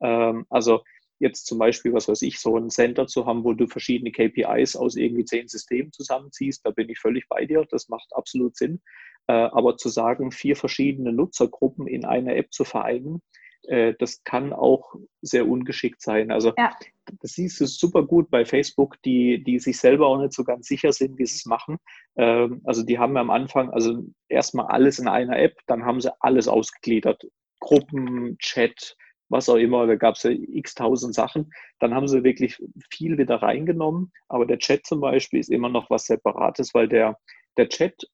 [0.00, 0.82] Ähm, also
[1.18, 4.76] jetzt zum Beispiel, was weiß ich, so ein Center zu haben, wo du verschiedene KPIs
[4.76, 8.80] aus irgendwie zehn Systemen zusammenziehst, da bin ich völlig bei dir, das macht absolut Sinn.
[9.26, 13.22] Äh, aber zu sagen, vier verschiedene Nutzergruppen in einer App zu vereinen,
[13.68, 16.30] äh, das kann auch sehr ungeschickt sein.
[16.30, 16.74] Also ja.
[17.20, 20.66] das siehst du super gut bei Facebook, die, die sich selber auch nicht so ganz
[20.66, 21.78] sicher sind, wie sie es machen.
[22.16, 26.12] Ähm, also die haben am Anfang, also erstmal alles in einer App, dann haben sie
[26.20, 27.26] alles ausgegliedert.
[27.60, 28.96] Gruppen, Chat,
[29.28, 31.52] was auch immer, da gab es ja x tausend Sachen.
[31.78, 35.90] Dann haben sie wirklich viel wieder reingenommen, aber der Chat zum Beispiel ist immer noch
[35.90, 37.18] was Separates, weil der,
[37.56, 38.08] der Chat,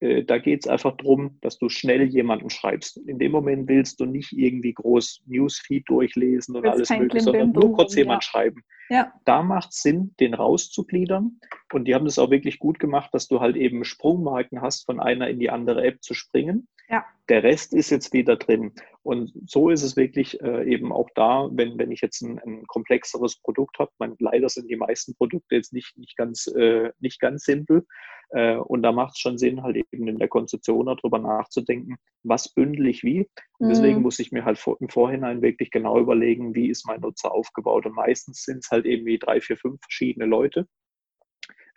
[0.00, 2.98] da geht es einfach darum, dass du schnell jemanden schreibst.
[2.98, 7.72] In dem Moment willst du nicht irgendwie groß Newsfeed durchlesen und alles mögliche, sondern nur
[7.72, 8.30] kurz jemand ja.
[8.30, 8.62] schreiben.
[8.90, 9.12] Ja.
[9.24, 11.40] Da macht es Sinn, den rauszugliedern.
[11.72, 15.00] Und die haben das auch wirklich gut gemacht, dass du halt eben Sprungmarken hast, von
[15.00, 16.68] einer in die andere App zu springen.
[16.88, 17.04] Ja.
[17.28, 18.72] Der Rest ist jetzt wieder drin.
[19.02, 22.66] Und so ist es wirklich äh, eben auch da, wenn, wenn ich jetzt ein, ein
[22.66, 23.90] komplexeres Produkt habe.
[23.98, 27.86] Man, leider sind die meisten Produkte jetzt nicht, nicht, ganz, äh, nicht ganz simpel.
[28.30, 32.52] Äh, und da macht es schon Sinn, halt eben in der Konzeption darüber nachzudenken, was
[32.52, 33.28] bündel ich wie.
[33.58, 34.02] Und deswegen mhm.
[34.02, 37.86] muss ich mir halt vor, im Vorhinein wirklich genau überlegen, wie ist mein Nutzer aufgebaut.
[37.86, 40.66] Und meistens sind es halt irgendwie drei, vier, fünf verschiedene Leute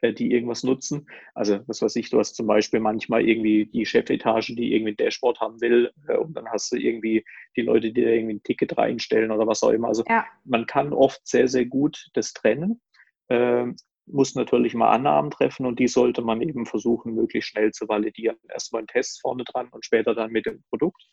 [0.02, 1.08] äh, die irgendwas nutzen.
[1.34, 4.98] Also was weiß ich, du hast zum Beispiel manchmal irgendwie die Chefetage, die irgendwie ein
[4.98, 7.24] Dashboard haben will äh, und dann hast du irgendwie
[7.56, 9.88] die Leute, die da irgendwie ein Ticket reinstellen oder was auch immer.
[9.88, 10.26] Also ja.
[10.44, 12.82] man kann oft sehr, sehr gut das trennen.
[13.30, 13.76] Ähm,
[14.08, 18.38] muss natürlich mal Annahmen treffen und die sollte man eben versuchen, möglichst schnell zu validieren.
[18.50, 21.08] Erstmal ein Test vorne dran und später dann mit dem Produkt.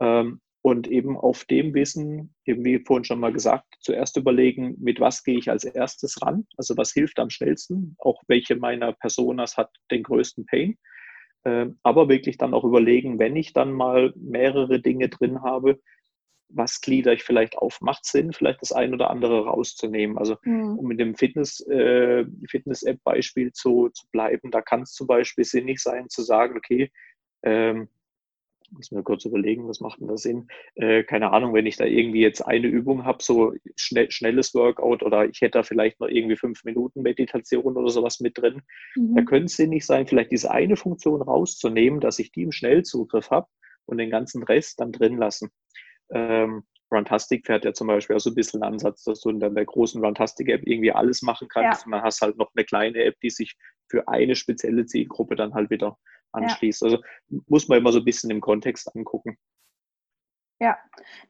[0.00, 5.00] Ähm, und eben auf dem Wissen, eben wie vorhin schon mal gesagt, zuerst überlegen, mit
[5.00, 9.56] was gehe ich als erstes ran, also was hilft am schnellsten, auch welche meiner Personas
[9.56, 10.76] hat den größten Pain,
[11.44, 15.80] ähm, aber wirklich dann auch überlegen, wenn ich dann mal mehrere Dinge drin habe,
[16.52, 17.80] was glieder ich vielleicht auf?
[17.80, 20.18] Macht Sinn, vielleicht das ein oder andere rauszunehmen?
[20.18, 20.78] Also mhm.
[20.78, 25.80] um mit dem Fitness, äh, Fitness-App-Beispiel zu, zu bleiben, da kann es zum Beispiel sinnig
[25.80, 26.90] sein zu sagen, okay,
[27.44, 27.88] ähm,
[28.70, 30.48] muss mir kurz überlegen, was macht denn da Sinn?
[30.74, 35.02] Äh, keine Ahnung, wenn ich da irgendwie jetzt eine Übung habe, so schnell, schnelles Workout
[35.02, 38.62] oder ich hätte da vielleicht noch irgendwie fünf Minuten Meditation oder sowas mit drin,
[38.94, 39.16] mhm.
[39.16, 43.30] da könnte es sinnig sein, vielleicht diese eine Funktion rauszunehmen, dass ich die im Schnellzugriff
[43.30, 43.48] habe
[43.86, 45.50] und den ganzen Rest dann drin lassen.
[46.12, 49.38] Ähm, Runtastic fährt ja zum Beispiel auch so ein bisschen einen Ansatz, dass du in
[49.38, 51.82] der großen Runtastic-App irgendwie alles machen kannst.
[51.82, 51.86] Ja.
[51.86, 53.56] Und dann hast halt noch eine kleine App, die sich
[53.88, 55.98] für eine spezielle Zielgruppe dann halt wieder
[56.32, 56.82] anschließt.
[56.82, 56.86] Ja.
[56.86, 57.02] Also
[57.46, 59.38] muss man immer so ein bisschen im Kontext angucken.
[60.62, 60.76] Ja,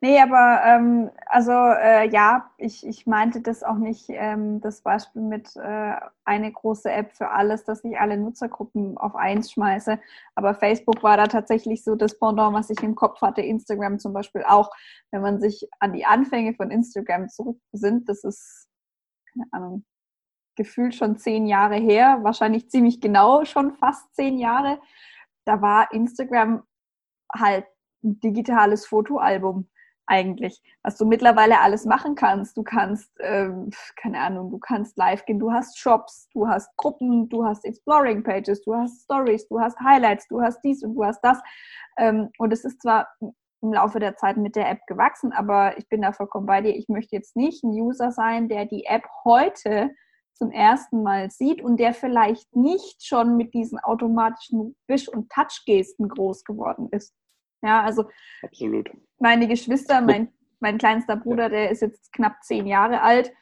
[0.00, 5.22] nee, aber ähm, also äh, ja, ich, ich meinte das auch nicht, ähm, das Beispiel
[5.22, 10.00] mit äh, eine große App für alles, dass ich alle Nutzergruppen auf eins schmeiße.
[10.34, 14.12] Aber Facebook war da tatsächlich so das Pendant, was ich im Kopf hatte, Instagram zum
[14.12, 14.68] Beispiel auch.
[15.12, 18.68] Wenn man sich an die Anfänge von Instagram zurücksinnt, das ist,
[19.32, 19.84] keine Ahnung,
[20.60, 24.78] gefühlt schon zehn Jahre her, wahrscheinlich ziemlich genau schon fast zehn Jahre.
[25.46, 26.62] Da war Instagram
[27.34, 27.64] halt
[28.04, 29.70] ein digitales Fotoalbum
[30.06, 32.58] eigentlich, was du mittlerweile alles machen kannst.
[32.58, 37.30] Du kannst, ähm, keine Ahnung, du kannst live gehen, du hast Shops, du hast Gruppen,
[37.30, 41.04] du hast Exploring Pages, du hast Stories, du hast Highlights, du hast dies und du
[41.04, 41.38] hast das.
[41.96, 43.08] Ähm, und es ist zwar
[43.62, 46.76] im Laufe der Zeit mit der App gewachsen, aber ich bin da vollkommen bei dir.
[46.76, 49.90] Ich möchte jetzt nicht ein User sein, der die App heute
[50.40, 56.08] zum ersten Mal sieht und der vielleicht nicht schon mit diesen automatischen Wisch- und Touch-Gesten
[56.08, 57.14] groß geworden ist.
[57.62, 58.06] Ja, also
[58.42, 58.90] Absolut.
[59.18, 63.34] meine Geschwister, mein, mein kleinster Bruder, der ist jetzt knapp zehn Jahre alt,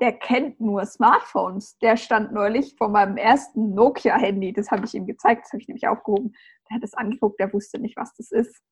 [0.00, 1.76] der kennt nur Smartphones.
[1.78, 5.66] Der stand neulich vor meinem ersten Nokia-Handy, das habe ich ihm gezeigt, das habe ich
[5.66, 6.32] nämlich aufgehoben.
[6.70, 8.62] Der hat es angeguckt, der wusste nicht, was das ist.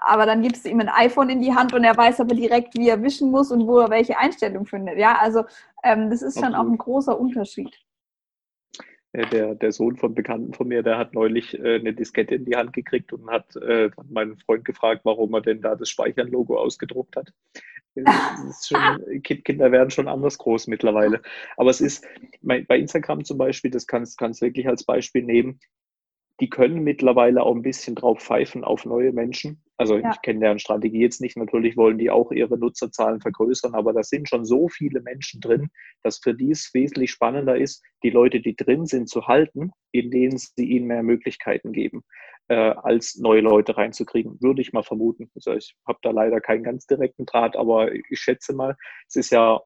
[0.00, 2.74] Aber dann gibst du ihm ein iPhone in die Hand und er weiß aber direkt,
[2.74, 4.98] wie er wischen muss und wo er welche Einstellung findet.
[4.98, 5.44] Ja, also
[5.84, 7.76] ähm, das ist schon auch ein großer Unterschied.
[9.14, 12.56] Der, der Sohn von Bekannten von mir, der hat neulich äh, eine Diskette in die
[12.56, 17.16] Hand gekriegt und hat äh, meinen Freund gefragt, warum er denn da das Speichern-Logo ausgedruckt
[17.16, 17.30] hat.
[17.94, 21.20] Schon, Kinder werden schon anders groß mittlerweile.
[21.58, 22.06] Aber es ist
[22.40, 25.60] bei Instagram zum Beispiel, das kannst du wirklich als Beispiel nehmen,
[26.42, 29.62] die können mittlerweile auch ein bisschen drauf pfeifen auf neue Menschen.
[29.76, 30.10] Also ja.
[30.10, 31.36] ich kenne deren Strategie jetzt nicht.
[31.36, 35.68] Natürlich wollen die auch ihre Nutzerzahlen vergrößern, aber da sind schon so viele Menschen drin,
[36.02, 40.10] dass für die es wesentlich spannender ist, die Leute, die drin sind, zu halten, in
[40.10, 42.02] denen sie ihnen mehr Möglichkeiten geben,
[42.48, 45.30] äh, als neue Leute reinzukriegen, würde ich mal vermuten.
[45.36, 48.74] Also ich habe da leider keinen ganz direkten Draht, aber ich schätze mal,
[49.06, 49.60] es ist ja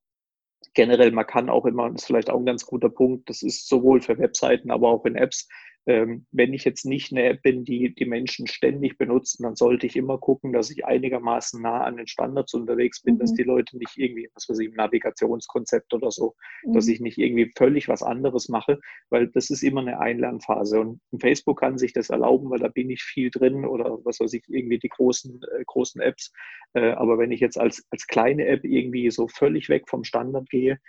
[0.75, 3.67] generell, man kann auch immer, das ist vielleicht auch ein ganz guter Punkt, das ist
[3.67, 5.49] sowohl für Webseiten, aber auch in Apps,
[5.87, 9.87] ähm, wenn ich jetzt nicht eine App bin, die die Menschen ständig benutzen, dann sollte
[9.87, 13.19] ich immer gucken, dass ich einigermaßen nah an den Standards unterwegs bin, mhm.
[13.21, 16.73] dass die Leute nicht irgendwie, was weiß ich, ein Navigationskonzept oder so, mhm.
[16.73, 20.81] dass ich nicht irgendwie völlig was anderes mache, weil das ist immer eine Einlernphase.
[20.81, 24.33] Und Facebook kann sich das erlauben, weil da bin ich viel drin oder was weiß
[24.33, 26.33] ich, irgendwie die großen, äh, großen Apps.
[26.75, 30.51] Äh, aber wenn ich jetzt als, als kleine App irgendwie so völlig weg vom Standard
[30.51, 30.81] gehe,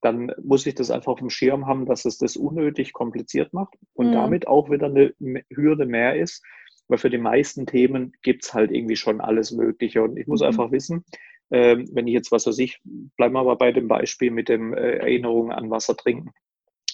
[0.00, 3.74] dann muss ich das einfach auf dem Schirm haben, dass es das unnötig kompliziert macht
[3.94, 4.12] und mhm.
[4.12, 5.12] damit auch wieder eine
[5.50, 6.44] Hürde mehr ist,
[6.88, 10.02] weil für die meisten Themen gibt es halt irgendwie schon alles Mögliche.
[10.02, 10.46] Und ich muss mhm.
[10.46, 11.04] einfach wissen,
[11.50, 12.80] äh, wenn ich jetzt was weiß ich,
[13.16, 16.30] bleiben wir aber bei dem Beispiel mit dem äh, Erinnerung an Wasser trinken.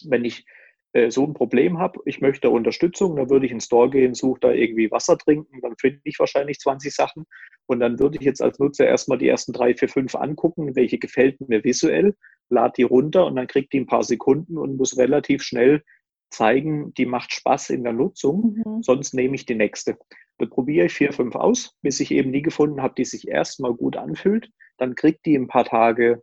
[0.05, 0.45] Wenn ich
[0.93, 4.15] äh, so ein Problem habe, ich möchte Unterstützung, dann würde ich in den Store gehen,
[4.15, 7.27] suche da irgendwie Wasser trinken, dann finde ich wahrscheinlich 20 Sachen
[7.67, 10.99] und dann würde ich jetzt als Nutzer erstmal die ersten drei, vier, fünf angucken, welche
[10.99, 12.15] gefällt mir visuell,
[12.51, 15.83] lade die runter und dann kriegt die ein paar Sekunden und muss relativ schnell
[16.31, 18.83] zeigen, die macht Spaß in der Nutzung, mhm.
[18.83, 19.97] sonst nehme ich die nächste.
[20.39, 23.73] Dann probiere ich vier, fünf aus, bis ich eben die gefunden habe, die sich erstmal
[23.73, 24.51] gut anfühlt.
[24.79, 26.23] Dann kriegt die ein paar Tage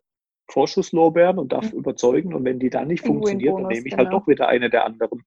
[0.51, 1.79] Vorschusslorbeeren und darf mhm.
[1.79, 2.33] überzeugen.
[2.33, 4.11] Und wenn die dann nicht funktioniert, dann nehme ich halt genau.
[4.11, 5.23] halt doch wieder eine der anderen.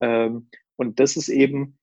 [0.00, 1.78] Ähm, und das ist eben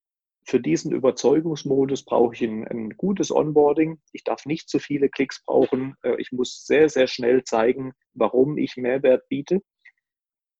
[0.51, 4.01] für diesen Überzeugungsmodus brauche ich ein, ein, gutes Onboarding.
[4.11, 5.95] Ich darf nicht zu viele Klicks brauchen.
[6.03, 9.61] Äh, ich muss sehr, sehr schnell zeigen, warum ich Mehrwert biete.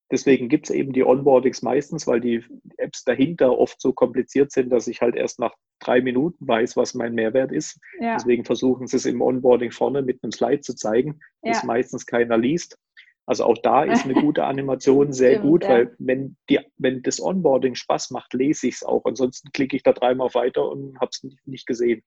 [0.10, 2.43] Deswegen gibt es eben die Onboardings meistens, weil die
[2.77, 6.93] Apps dahinter oft so kompliziert sind, dass ich halt erst nach drei Minuten weiß, was
[6.93, 7.77] mein Mehrwert ist.
[7.99, 8.15] Ja.
[8.15, 11.51] Deswegen versuchen sie es im Onboarding vorne mit einem Slide zu zeigen, ja.
[11.51, 12.77] das meistens keiner liest.
[13.25, 15.69] Also auch da ist eine gute Animation sehr Stimmt, gut, ja.
[15.69, 19.05] weil wenn, die, wenn das Onboarding Spaß macht, lese ich es auch.
[19.05, 22.03] Ansonsten klicke ich da dreimal weiter und habe es nicht, nicht, gesehen.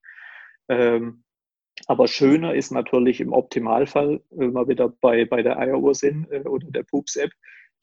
[0.69, 1.23] Ähm,
[1.87, 6.39] aber schöner ist natürlich im Optimalfall, wenn wir wieder bei, bei der Eieruhr sind äh,
[6.41, 7.31] oder der Pups-App,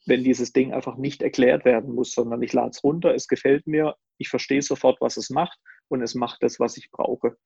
[0.06, 3.66] wenn dieses Ding einfach nicht erklärt werden muss, sondern ich lade es runter, es gefällt
[3.66, 7.36] mir, ich verstehe sofort, was es macht und es macht das, was ich brauche.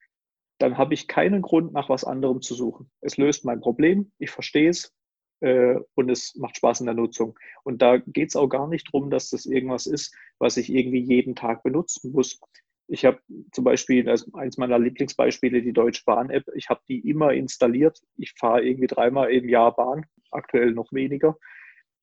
[0.59, 2.91] Dann habe ich keinen Grund, nach was anderem zu suchen.
[3.03, 4.96] Es löst mein Problem, ich verstehe es
[5.41, 7.39] äh, und es macht Spaß in der Nutzung.
[7.65, 11.01] Und da geht es auch gar nicht darum, dass das irgendwas ist, was ich irgendwie
[11.01, 12.41] jeden Tag benutzen muss.
[12.89, 13.21] Ich habe
[13.53, 18.01] zum Beispiel, als eins meiner Lieblingsbeispiele, die Deutsche Bahn-App, ich habe die immer installiert.
[18.17, 21.37] Ich fahre irgendwie dreimal im Jahr Bahn, aktuell noch weniger.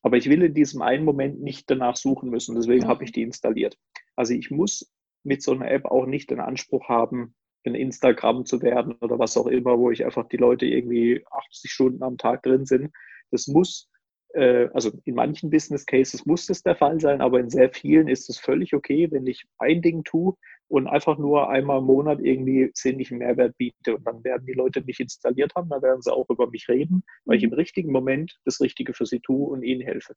[0.01, 2.55] Aber ich will in diesem einen Moment nicht danach suchen müssen.
[2.55, 3.77] Deswegen habe ich die installiert.
[4.17, 4.91] Also ich muss
[5.23, 7.33] mit so einer App auch nicht den Anspruch haben,
[7.65, 11.71] ein Instagram zu werden oder was auch immer, wo ich einfach die Leute irgendwie 80
[11.71, 12.91] Stunden am Tag drin sind.
[13.33, 13.89] Das muss,
[14.35, 18.07] äh, also in manchen Business Cases muss das der Fall sein, aber in sehr vielen
[18.07, 20.35] ist es völlig okay, wenn ich ein Ding tue
[20.67, 23.97] und einfach nur einmal im Monat irgendwie sinnlichen Mehrwert biete.
[23.97, 27.03] Und dann werden die Leute mich installiert haben, dann werden sie auch über mich reden,
[27.25, 27.53] weil ich mhm.
[27.53, 30.13] im richtigen Moment das Richtige für sie tue und ihnen helfe.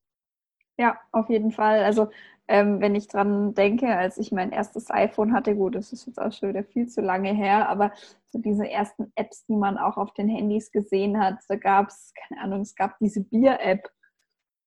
[0.79, 1.83] Ja, auf jeden Fall.
[1.85, 2.09] Also
[2.49, 6.21] ähm, wenn ich dran denke, als ich mein erstes iPhone hatte, gut, das ist jetzt
[6.21, 7.93] auch schon wieder viel zu lange her, aber
[8.27, 12.13] so diese ersten Apps, die man auch auf den Handys gesehen hat, da gab es,
[12.15, 13.91] keine Ahnung, es gab diese Bier-App.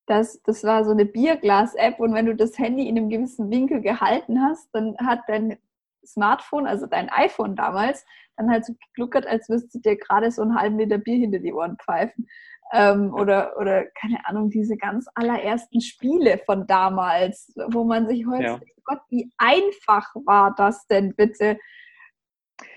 [0.08, 3.82] Das, das war so eine Bierglas-App und wenn du das Handy in einem gewissen Winkel
[3.82, 5.58] gehalten hast, dann hat dein
[6.06, 8.06] Smartphone, also dein iPhone damals,
[8.38, 11.40] dann halt so gegluckert, als würdest du dir gerade so einen halben Liter Bier hinter
[11.40, 12.28] die Ohren pfeifen.
[12.72, 18.44] Ähm, oder, oder, keine Ahnung, diese ganz allerersten Spiele von damals, wo man sich heute,
[18.44, 18.60] ja.
[18.84, 21.58] Gott, wie einfach war das denn bitte?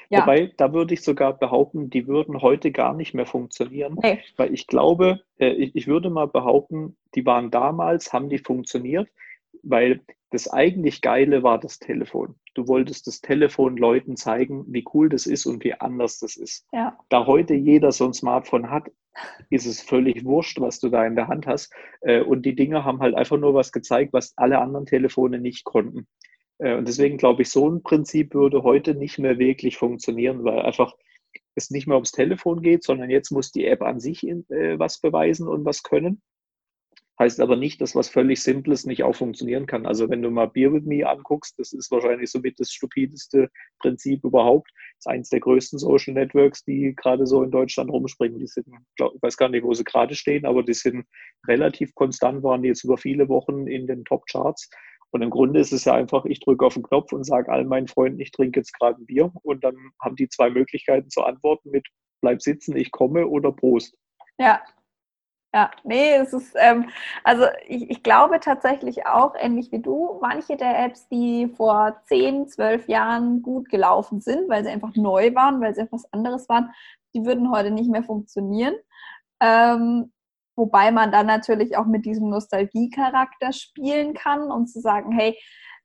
[0.09, 0.23] Ja.
[0.23, 4.21] Wobei, da würde ich sogar behaupten, die würden heute gar nicht mehr funktionieren, nee.
[4.37, 9.09] weil ich glaube, äh, ich, ich würde mal behaupten, die waren damals, haben die funktioniert,
[9.63, 10.01] weil
[10.31, 12.37] das eigentlich Geile war das Telefon.
[12.55, 16.67] Du wolltest das Telefon Leuten zeigen, wie cool das ist und wie anders das ist.
[16.73, 16.99] Ja.
[17.11, 18.91] Da heute jeder so ein Smartphone hat,
[19.51, 21.73] ist es völlig wurscht, was du da in der Hand hast.
[22.01, 25.65] Äh, und die Dinge haben halt einfach nur was gezeigt, was alle anderen Telefone nicht
[25.65, 26.07] konnten.
[26.59, 30.61] Äh, und deswegen glaube ich, so ein Prinzip würde heute nicht mehr wirklich funktionieren, weil
[30.61, 30.95] einfach
[31.55, 35.01] es nicht mehr ums Telefon geht, sondern jetzt muss die App an sich äh, was
[35.01, 36.23] beweisen und was können.
[37.23, 39.87] Heißt aber nicht, dass was völlig Simples nicht auch funktionieren kann.
[39.87, 43.49] Also wenn du mal Beer with Me anguckst, das ist wahrscheinlich somit das stupideste
[43.79, 44.73] Prinzip überhaupt.
[44.75, 48.41] Das ist eines der größten Social Networks, die gerade so in Deutschland rumspringen.
[48.41, 48.67] Die sind,
[48.99, 51.07] ich weiß gar nicht, wo sie gerade stehen, aber die sind
[51.47, 54.69] relativ konstant, waren jetzt über viele Wochen in den Top Charts.
[55.13, 57.69] Und im Grunde ist es ja einfach, ich drücke auf den Knopf und sage allen
[57.69, 59.31] meinen Freunden, ich trinke jetzt gerade ein Bier.
[59.45, 61.87] Und dann haben die zwei Möglichkeiten zu antworten mit
[62.21, 63.97] bleib sitzen, ich komme oder Prost.
[64.39, 64.61] Ja,
[65.55, 66.89] ja, nee, es ist, ähm,
[67.25, 72.49] also ich, ich glaube tatsächlich auch, ähnlich wie du, manche der Apps, die vor 10,
[72.49, 76.71] 12 Jahren gut gelaufen sind, weil sie einfach neu waren, weil sie etwas anderes waren,
[77.15, 78.75] die würden heute nicht mehr funktionieren.
[79.41, 80.13] Ähm,
[80.57, 85.37] wobei man dann natürlich auch mit diesem Nostalgie-Charakter spielen kann und zu sagen, hey,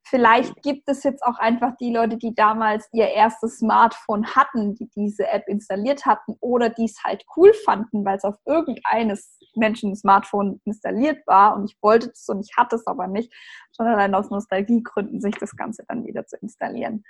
[0.09, 4.89] Vielleicht gibt es jetzt auch einfach die Leute, die damals ihr erstes Smartphone hatten, die
[4.95, 9.95] diese App installiert hatten oder die es halt cool fanden, weil es auf irgendeines Menschen
[9.95, 13.33] Smartphone installiert war und ich wollte es und ich hatte es aber nicht,
[13.71, 17.03] sondern allein aus Nostalgiegründen sich das Ganze dann wieder zu installieren.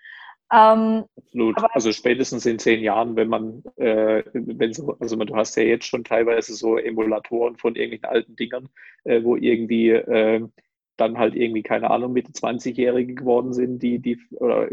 [0.52, 1.58] Ähm, Absolut.
[1.74, 5.86] also spätestens in zehn Jahren, wenn man, äh, wenn so, also du hast ja jetzt
[5.86, 8.70] schon teilweise so Emulatoren von irgendwelchen alten Dingern,
[9.04, 10.48] äh, wo irgendwie äh,
[10.98, 14.70] dann halt irgendwie, keine Ahnung, Mitte 20-Jährige geworden sind, die, die, oder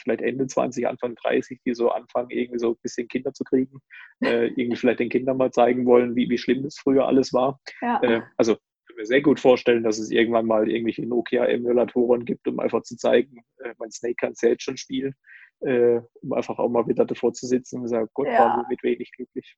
[0.00, 3.80] vielleicht Ende 20, Anfang 30, die so anfangen, irgendwie so ein bisschen Kinder zu kriegen,
[4.24, 7.60] äh, irgendwie vielleicht den Kindern mal zeigen wollen, wie, wie schlimm das früher alles war.
[7.82, 8.00] Ja.
[8.02, 8.56] Äh, also
[8.98, 13.42] mir sehr gut vorstellen, dass es irgendwann mal irgendwelche Nokia-Emulatoren gibt, um einfach zu zeigen,
[13.62, 15.14] äh, mein Snake kann es ja jetzt schon spielen
[15.60, 18.38] äh, um einfach auch mal wieder davor zu sitzen und sagen, Gott, ja.
[18.38, 19.56] war mit wenig glücklich.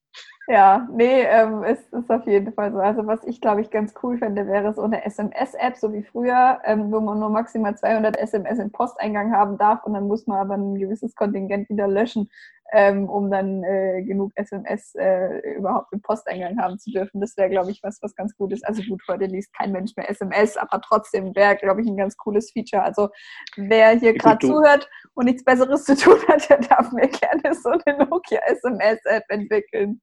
[0.48, 2.78] Ja, nee, ähm, ist, ist auf jeden Fall so.
[2.78, 6.60] Also was ich, glaube ich, ganz cool fände, wäre so eine SMS-App, so wie früher,
[6.64, 10.38] ähm, wo man nur maximal 200 SMS im Posteingang haben darf und dann muss man
[10.38, 12.30] aber ein gewisses Kontingent wieder löschen
[12.72, 17.20] ähm, um dann äh, genug SMS äh, überhaupt im Posteingang haben zu dürfen.
[17.20, 18.66] Das wäre, glaube ich, was, was ganz gut ist.
[18.66, 22.16] Also gut, heute liest kein Mensch mehr SMS, aber trotzdem wäre, glaube ich, ein ganz
[22.16, 22.82] cooles Feature.
[22.82, 23.08] Also
[23.56, 27.70] wer hier gerade zuhört und nichts Besseres zu tun hat, der darf mir gerne so
[27.70, 30.00] eine Nokia SMS-App entwickeln.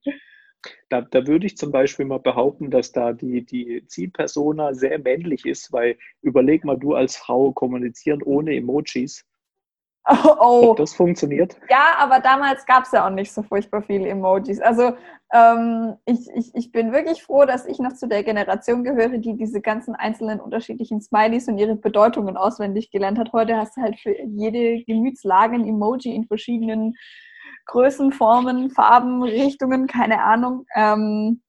[0.90, 5.46] Da, da, würde ich zum Beispiel mal behaupten, dass da die, die Zielpersona sehr männlich
[5.46, 9.26] ist, weil überleg mal, du als Frau kommunizieren ohne Emojis.
[10.08, 10.70] Oh, oh.
[10.72, 11.58] Ob das funktioniert?
[11.70, 14.62] Ja, aber damals gab es ja auch nicht so furchtbar viele Emojis.
[14.62, 14.94] Also
[15.34, 19.36] ähm, ich, ich, ich bin wirklich froh, dass ich noch zu der Generation gehöre, die
[19.36, 23.34] diese ganzen einzelnen unterschiedlichen Smileys und ihre Bedeutungen auswendig gelernt hat.
[23.34, 26.96] Heute hast du halt für jede Gemütslage ein Emoji in verschiedenen
[27.66, 30.66] Größen, Formen, Farben, Richtungen, keine Ahnung.
[30.74, 31.42] Ähm,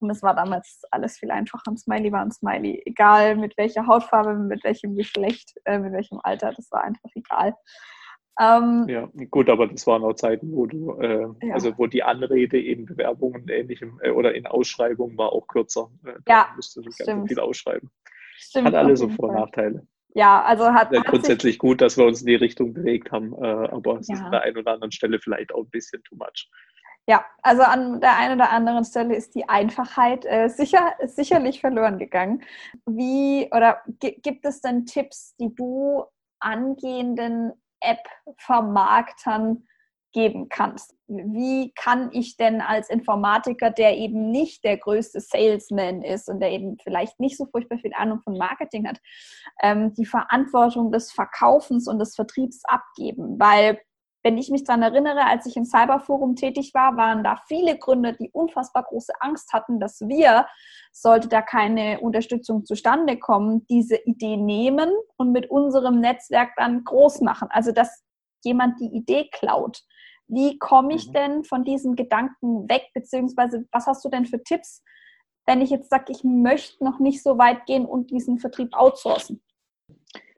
[0.00, 1.70] und es war damals alles viel einfacher.
[1.70, 2.82] Ein Smiley war ein Smiley.
[2.86, 7.54] Egal mit welcher Hautfarbe, mit welchem Geschlecht, äh, mit welchem Alter, das war einfach egal.
[8.40, 11.54] Ähm, ja, gut, aber das waren auch Zeiten, wo du, äh, ja.
[11.54, 15.90] also wo die Anrede in Bewerbungen ähnlichem äh, oder in Ausschreibungen war auch kürzer.
[16.04, 17.90] Äh, da ja, musste du ganz viel ausschreiben.
[18.36, 19.86] Stimmt, hat alle so Vor- und Nachteile.
[20.14, 20.92] Ja, also hat.
[20.92, 24.14] Ja, grundsätzlich gut, dass wir uns in die Richtung bewegt haben, äh, aber es ja.
[24.14, 26.48] ist an der einen oder anderen Stelle vielleicht auch ein bisschen too much.
[27.08, 31.98] Ja, also an der einen oder anderen Stelle ist die Einfachheit äh, sicher, sicherlich verloren
[31.98, 32.42] gegangen.
[32.86, 36.04] Wie oder gibt es denn Tipps, die du
[36.38, 39.66] angehenden App-Vermarktern
[40.12, 40.94] geben kannst.
[41.06, 46.50] Wie kann ich denn als Informatiker, der eben nicht der größte Salesman ist und der
[46.50, 48.98] eben vielleicht nicht so furchtbar viel Ahnung von Marketing hat,
[49.62, 53.38] ähm, die Verantwortung des Verkaufens und des Vertriebs abgeben?
[53.38, 53.80] Weil
[54.28, 58.12] wenn ich mich daran erinnere, als ich im Cyberforum tätig war, waren da viele Gründer,
[58.12, 60.46] die unfassbar große Angst hatten, dass wir,
[60.92, 67.22] sollte da keine Unterstützung zustande kommen, diese Idee nehmen und mit unserem Netzwerk dann groß
[67.22, 67.48] machen.
[67.50, 68.04] Also dass
[68.44, 69.80] jemand die Idee klaut.
[70.26, 71.12] Wie komme ich mhm.
[71.14, 74.82] denn von diesem Gedanken weg, beziehungsweise was hast du denn für Tipps,
[75.46, 79.42] wenn ich jetzt sage, ich möchte noch nicht so weit gehen und diesen Vertrieb outsourcen?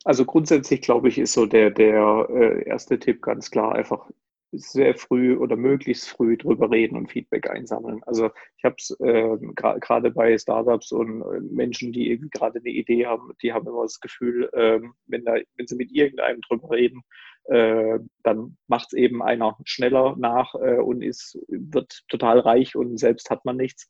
[0.04, 4.10] Also grundsätzlich glaube ich, ist so der, der äh, erste Tipp ganz klar einfach
[4.52, 8.02] sehr früh oder möglichst früh drüber reden und Feedback einsammeln.
[8.04, 12.70] Also ich habe es äh, gerade bei Startups und äh, Menschen, die irgendwie gerade eine
[12.70, 16.70] Idee haben, die haben immer das Gefühl, äh, wenn, da, wenn sie mit irgendeinem drüber
[16.70, 17.02] reden,
[17.44, 22.98] äh, dann macht es eben einer schneller nach äh, und ist, wird total reich und
[22.98, 23.88] selbst hat man nichts.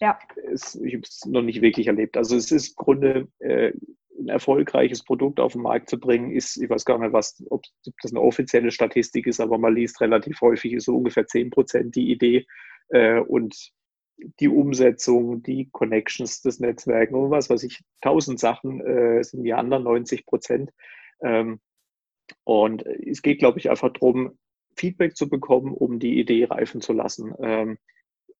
[0.00, 0.18] Ja.
[0.50, 2.16] Es, ich habe es noch nicht wirklich erlebt.
[2.16, 3.72] Also es ist im Grunde äh,
[4.18, 7.62] ein erfolgreiches Produkt auf den Markt zu bringen, ist, ich weiß gar nicht, was, ob
[8.02, 11.94] das eine offizielle Statistik ist, aber man liest relativ häufig, ist so ungefähr 10 Prozent
[11.94, 12.46] die Idee
[12.88, 13.72] äh, und
[14.40, 19.54] die Umsetzung, die Connections, das Netzwerk und was weiß ich, tausend Sachen äh, sind die
[19.54, 20.72] anderen 90 Prozent.
[21.22, 21.60] Ähm,
[22.44, 24.38] und es geht, glaube ich, einfach darum,
[24.76, 27.34] Feedback zu bekommen, um die Idee reifen zu lassen.
[27.40, 27.78] Ähm,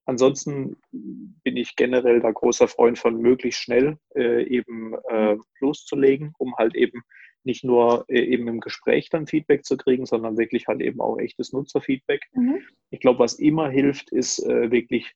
[0.09, 6.57] Ansonsten bin ich generell da großer Freund von möglichst schnell äh, eben äh, loszulegen, um
[6.57, 7.03] halt eben
[7.45, 11.19] nicht nur äh, eben im Gespräch dann Feedback zu kriegen, sondern wirklich halt eben auch
[11.19, 12.23] echtes Nutzerfeedback.
[12.33, 12.61] Mhm.
[12.89, 15.13] Ich glaube, was immer hilft, ist äh, wirklich,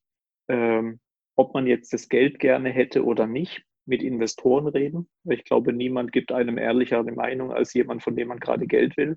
[0.48, 1.00] ähm,
[1.36, 5.08] ob man jetzt das Geld gerne hätte oder nicht, mit Investoren reden.
[5.24, 9.16] Ich glaube, niemand gibt einem ehrlichere Meinung als jemand, von dem man gerade Geld will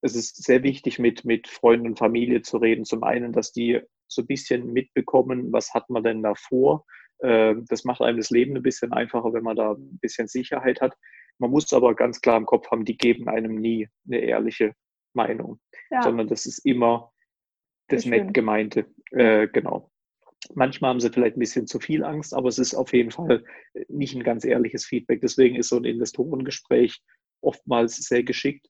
[0.00, 2.84] es ist sehr wichtig, mit, mit Freunden und Familie zu reden.
[2.84, 6.84] Zum einen, dass die so ein bisschen mitbekommen, was hat man denn da vor.
[7.22, 10.80] Ähm, das macht einem das Leben ein bisschen einfacher, wenn man da ein bisschen Sicherheit
[10.80, 10.96] hat.
[11.38, 14.74] Man muss aber ganz klar im Kopf haben, die geben einem nie eine ehrliche
[15.14, 16.02] Meinung, ja.
[16.02, 17.12] sondern das ist immer
[17.88, 18.86] das nett gemeinte.
[19.12, 19.90] Äh, genau.
[20.54, 23.44] Manchmal haben sie vielleicht ein bisschen zu viel Angst, aber es ist auf jeden Fall
[23.88, 25.20] nicht ein ganz ehrliches Feedback.
[25.20, 27.02] Deswegen ist so ein Investorengespräch
[27.40, 28.68] oftmals sehr geschickt.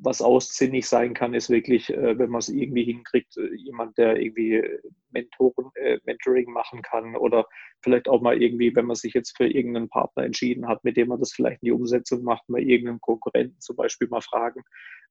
[0.00, 4.16] Was aussinnig sein kann, ist wirklich, äh, wenn man es irgendwie hinkriegt, äh, jemand, der
[4.16, 4.62] irgendwie
[5.10, 7.46] Mentoren, äh, Mentoring machen kann oder
[7.82, 11.08] vielleicht auch mal irgendwie, wenn man sich jetzt für irgendeinen Partner entschieden hat, mit dem
[11.08, 14.62] man das vielleicht in die Umsetzung macht, mal irgendeinen Konkurrenten zum Beispiel mal fragen.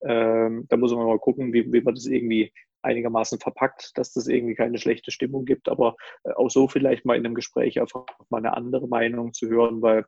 [0.04, 2.52] Ähm, da muss man mal gucken, wie, wie man das irgendwie
[2.82, 7.18] einigermaßen verpackt, dass das irgendwie keine schlechte Stimmung gibt, aber äh, auch so vielleicht mal
[7.18, 10.06] in einem Gespräch einfach mal eine andere Meinung zu hören, weil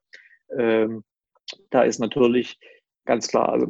[0.58, 1.04] ähm,
[1.70, 2.60] da ist natürlich
[3.10, 3.66] ganz klar, also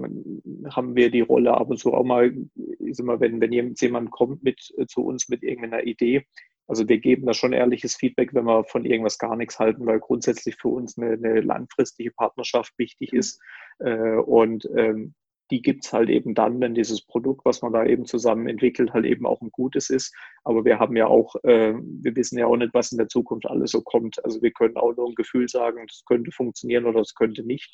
[0.76, 2.36] haben wir die Rolle ab und zu auch mal,
[2.80, 6.26] ist immer, wenn, wenn jemand kommt mit äh, zu uns mit irgendeiner Idee,
[6.68, 10.02] also wir geben da schon ehrliches Feedback, wenn wir von irgendwas gar nichts halten, weil
[10.02, 13.42] grundsätzlich für uns eine, eine langfristige Partnerschaft wichtig ist.
[13.80, 15.16] Äh, und ähm,
[15.52, 19.06] die gibt's halt eben dann, wenn dieses Produkt, was man da eben zusammen entwickelt, halt
[19.06, 20.14] eben auch ein gutes ist.
[20.44, 23.48] Aber wir haben ja auch, äh, wir wissen ja auch nicht, was in der Zukunft
[23.48, 24.24] alles so kommt.
[24.26, 27.74] Also wir können auch nur ein Gefühl sagen, das könnte funktionieren oder das könnte nicht.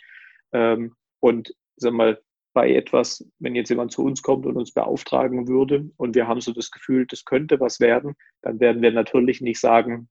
[0.54, 0.96] Ähm,
[1.26, 2.22] und sag mal,
[2.54, 6.40] bei etwas, wenn jetzt jemand zu uns kommt und uns beauftragen würde und wir haben
[6.40, 8.14] so das Gefühl, das könnte was werden,
[8.44, 10.08] dann werden wir natürlich nicht sagen,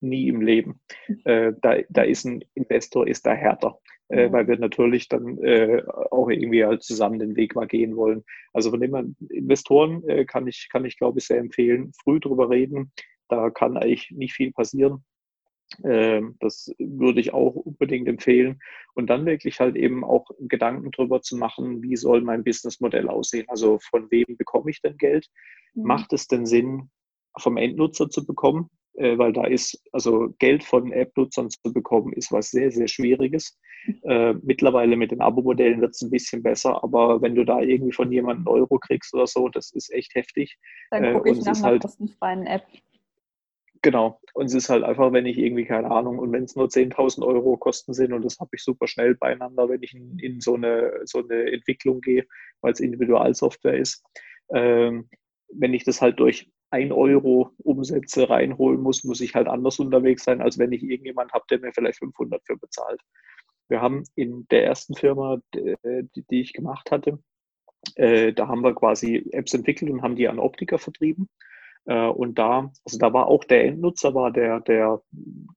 [0.00, 0.80] nie im Leben.
[1.24, 5.82] Äh, da, da ist ein Investor, ist da härter, äh, weil wir natürlich dann äh,
[6.10, 8.22] auch irgendwie halt zusammen den Weg mal gehen wollen.
[8.52, 12.50] Also von dem Investoren äh, kann ich, kann ich glaube ich sehr empfehlen, früh drüber
[12.50, 12.92] reden.
[13.28, 15.02] Da kann eigentlich nicht viel passieren.
[15.84, 18.60] Ähm, das würde ich auch unbedingt empfehlen.
[18.94, 23.46] Und dann wirklich halt eben auch Gedanken darüber zu machen, wie soll mein Businessmodell aussehen?
[23.48, 25.28] Also von wem bekomme ich denn Geld?
[25.74, 25.84] Mhm.
[25.84, 26.90] Macht es denn Sinn,
[27.38, 28.70] vom Endnutzer zu bekommen?
[28.98, 33.56] Äh, weil da ist, also Geld von App-Nutzern zu bekommen, ist was sehr, sehr Schwieriges.
[34.02, 37.92] Äh, mittlerweile mit den Abo-Modellen wird es ein bisschen besser, aber wenn du da irgendwie
[37.92, 40.58] von jemandem einen Euro kriegst oder so, das ist echt heftig.
[40.90, 42.66] Dann gucke äh, ich nach einer halt, kostenfreien App.
[43.82, 44.20] Genau.
[44.34, 47.24] Und es ist halt einfach, wenn ich irgendwie, keine Ahnung, und wenn es nur 10.000
[47.24, 50.54] Euro Kosten sind und das habe ich super schnell beieinander, wenn ich in, in, so,
[50.54, 52.26] eine, so eine Entwicklung gehe,
[52.60, 54.04] weil es Individualsoftware ist.
[54.52, 55.08] Ähm,
[55.52, 60.24] wenn ich das halt durch 1 Euro Umsätze reinholen muss, muss ich halt anders unterwegs
[60.24, 63.00] sein, als wenn ich irgendjemand habe, der mir vielleicht 500 für bezahlt.
[63.68, 67.18] Wir haben in der ersten Firma, die, die ich gemacht hatte,
[67.94, 71.28] äh, da haben wir quasi Apps entwickelt und haben die an Optiker vertrieben.
[71.88, 75.00] Äh, und da, also da war auch der Endnutzer, war der, der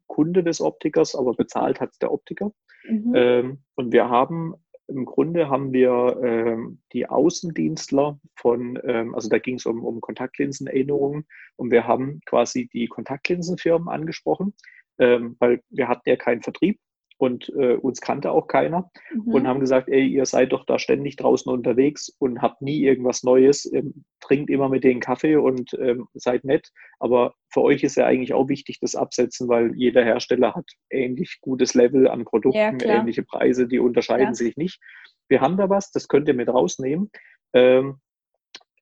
[0.07, 2.51] Kunde des Optikers, aber bezahlt hat der Optiker.
[2.87, 3.13] Mhm.
[3.13, 4.55] Ähm, und wir haben
[4.87, 10.01] im Grunde haben wir ähm, die Außendienstler von, ähm, also da ging es um, um
[10.01, 11.25] Kontaktlinsenerinnerungen
[11.55, 14.53] und wir haben quasi die Kontaktlinsenfirmen angesprochen,
[14.99, 16.77] ähm, weil wir hatten ja keinen Vertrieb
[17.21, 19.33] und äh, uns kannte auch keiner mhm.
[19.33, 23.21] und haben gesagt, ey, ihr seid doch da ständig draußen unterwegs und habt nie irgendwas
[23.21, 27.95] Neues, ähm, trinkt immer mit denen Kaffee und ähm, seid nett, aber für euch ist
[27.95, 32.57] ja eigentlich auch wichtig das Absetzen, weil jeder Hersteller hat ähnlich gutes Level an Produkten,
[32.57, 34.33] ja, ähnliche Preise, die unterscheiden ja.
[34.33, 34.81] sich nicht.
[35.29, 37.11] Wir haben da was, das könnt ihr mit rausnehmen.
[37.53, 37.97] Ähm,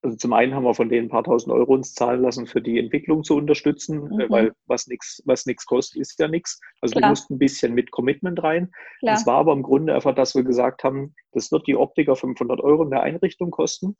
[0.02, 2.62] also zum einen haben wir von denen ein paar tausend Euro uns zahlen lassen, für
[2.62, 4.30] die Entwicklung zu unterstützen, äh, mhm.
[4.30, 6.60] weil was nichts was nix kostet, ist ja nichts.
[6.82, 7.04] Also Klar.
[7.04, 8.72] wir mussten ein bisschen mit Commitment rein.
[9.02, 12.62] Es war aber im Grunde einfach, dass wir gesagt haben, das wird die Optiker 500
[12.62, 13.98] Euro in der Einrichtung kosten.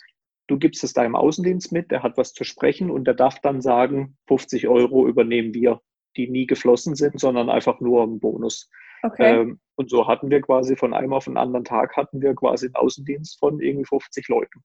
[0.48, 3.62] Du gibst es deinem Außendienst mit, der hat was zu sprechen und der darf dann
[3.62, 5.82] sagen, 50 Euro übernehmen wir,
[6.18, 8.70] die nie geflossen sind, sondern einfach nur ein Bonus.
[9.04, 9.42] Okay.
[9.42, 12.66] Ähm, und so hatten wir quasi von einem auf den anderen Tag hatten wir quasi
[12.66, 14.64] einen Außendienst von irgendwie 50 Leuten.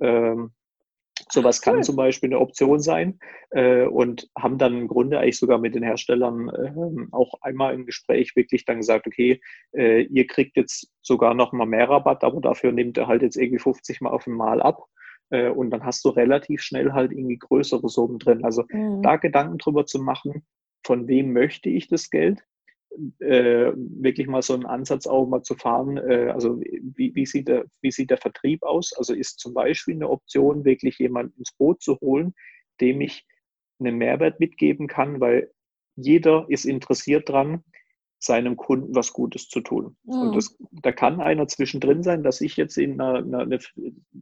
[0.00, 0.52] Ähm,
[1.30, 1.74] Sowas cool.
[1.74, 3.18] kann zum Beispiel eine Option sein
[3.50, 7.86] äh, und haben dann im Grunde eigentlich sogar mit den Herstellern äh, auch einmal im
[7.86, 9.40] Gespräch wirklich dann gesagt, okay,
[9.72, 13.36] äh, ihr kriegt jetzt sogar noch mal mehr Rabatt, aber dafür nimmt er halt jetzt
[13.36, 14.84] irgendwie 50 Mal auf einmal ab.
[15.30, 18.44] Äh, und dann hast du relativ schnell halt irgendwie größere Summen drin.
[18.44, 19.02] Also mhm.
[19.02, 20.46] da Gedanken drüber zu machen,
[20.84, 22.42] von wem möchte ich das Geld?
[23.20, 25.96] Äh, wirklich mal so einen Ansatz auch mal zu fahren.
[25.98, 28.92] Äh, also wie, wie, sieht der, wie sieht der Vertrieb aus?
[28.96, 32.34] Also ist zum Beispiel eine Option, wirklich jemanden ins Boot zu holen,
[32.80, 33.26] dem ich
[33.78, 35.50] einen Mehrwert mitgeben kann, weil
[35.96, 37.62] jeder ist interessiert dran,
[38.20, 39.96] seinem Kunden was Gutes zu tun.
[40.04, 40.14] Mhm.
[40.14, 43.58] Und das, da kann einer zwischendrin sein, dass ich jetzt in einer, einer,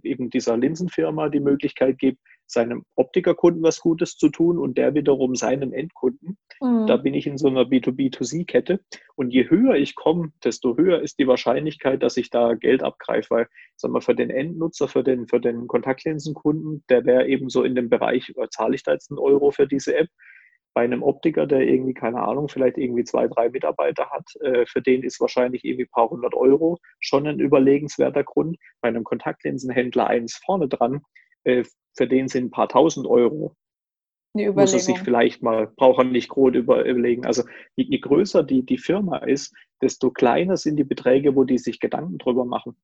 [0.03, 5.35] eben dieser Linsenfirma die Möglichkeit gebe, seinem Optikerkunden was Gutes zu tun und der wiederum
[5.35, 6.39] seinem Endkunden.
[6.61, 6.87] Mhm.
[6.87, 8.81] Da bin ich in so einer B2B2C-Kette.
[9.15, 13.31] Und je höher ich komme, desto höher ist die Wahrscheinlichkeit, dass ich da Geld abgreife.
[13.31, 17.63] Weil, sag mal, für den Endnutzer, für den, für den Kontaktlinsenkunden, der wäre eben so
[17.65, 20.09] in dem Bereich, äh, zahle ich da jetzt einen Euro für diese App?
[20.77, 24.83] bei einem Optiker, der irgendwie, keine Ahnung, vielleicht irgendwie zwei, drei Mitarbeiter hat, äh, für
[24.83, 28.59] den ist wahrscheinlich irgendwie ein paar hundert Euro schon ein überlegenswerter Grund.
[28.83, 31.01] Bei einem Kontaktlinsenhändler eins vorne dran,
[31.45, 31.65] äh,
[31.97, 33.57] für den sind ein paar tausend Euro.
[34.35, 37.25] Muss er sich vielleicht mal, braucht er nicht groß überlegen.
[37.25, 37.45] Also
[37.75, 41.81] je, je größer die, die Firma ist, desto kleiner sind die Beträge, wo die sich
[41.81, 42.77] Gedanken drüber machen.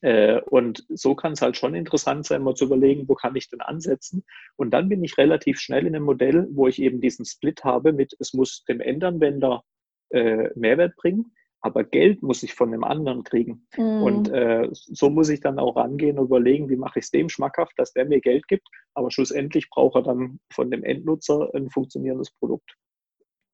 [0.00, 3.48] Äh, und so kann es halt schon interessant sein, mal zu überlegen, wo kann ich
[3.50, 4.24] denn ansetzen.
[4.56, 7.92] Und dann bin ich relativ schnell in einem Modell, wo ich eben diesen Split habe
[7.92, 9.62] mit, es muss dem Ändernwender
[10.10, 13.66] äh, Mehrwert bringen, aber Geld muss ich von dem anderen kriegen.
[13.76, 14.02] Mhm.
[14.02, 17.28] Und äh, so muss ich dann auch rangehen und überlegen, wie mache ich es dem
[17.28, 21.70] schmackhaft, dass der mir Geld gibt, aber schlussendlich braucht er dann von dem Endnutzer ein
[21.70, 22.76] funktionierendes Produkt.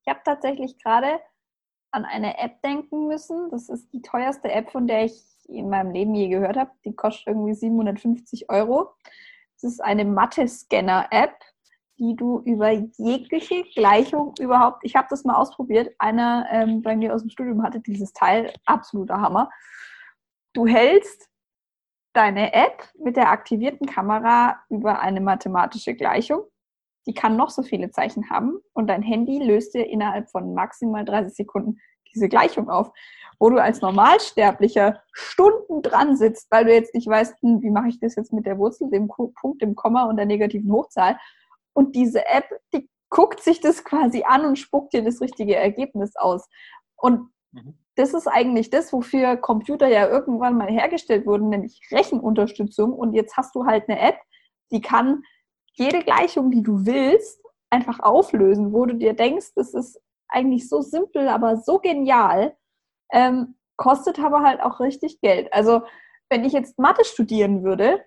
[0.04, 1.20] Ich habe tatsächlich gerade
[1.92, 3.50] an eine App denken müssen.
[3.50, 6.70] Das ist die teuerste App, von der ich in meinem Leben je gehört habe.
[6.84, 8.94] Die kostet irgendwie 750 Euro.
[9.60, 11.34] Das ist eine Mathe-Scanner-App,
[12.02, 17.14] die du über jegliche Gleichung überhaupt, ich habe das mal ausprobiert, einer ähm, bei mir
[17.14, 19.48] aus dem Studium hatte dieses Teil, absoluter Hammer.
[20.52, 21.30] Du hältst
[22.12, 26.42] deine App mit der aktivierten Kamera über eine mathematische Gleichung.
[27.06, 31.04] Die kann noch so viele Zeichen haben und dein Handy löst dir innerhalb von maximal
[31.04, 31.78] 30 Sekunden
[32.12, 32.90] diese Gleichung auf
[33.42, 37.88] wo du als Normalsterblicher Stunden dran sitzt, weil du jetzt nicht weißt, hm, wie mache
[37.88, 41.18] ich das jetzt mit der Wurzel, dem Punkt, dem Komma und der negativen Hochzahl.
[41.74, 46.16] Und diese App, die guckt sich das quasi an und spuckt dir das richtige Ergebnis
[46.16, 46.48] aus.
[46.96, 47.78] Und mhm.
[47.96, 52.92] das ist eigentlich das, wofür Computer ja irgendwann mal hergestellt wurden, nämlich Rechenunterstützung.
[52.92, 54.18] Und jetzt hast du halt eine App,
[54.70, 55.22] die kann
[55.74, 60.80] jede Gleichung, die du willst, einfach auflösen, wo du dir denkst, das ist eigentlich so
[60.80, 62.56] simpel, aber so genial
[63.12, 65.52] ähm, kostet aber halt auch richtig Geld.
[65.52, 65.82] Also
[66.28, 68.02] wenn ich jetzt Mathe studieren würde,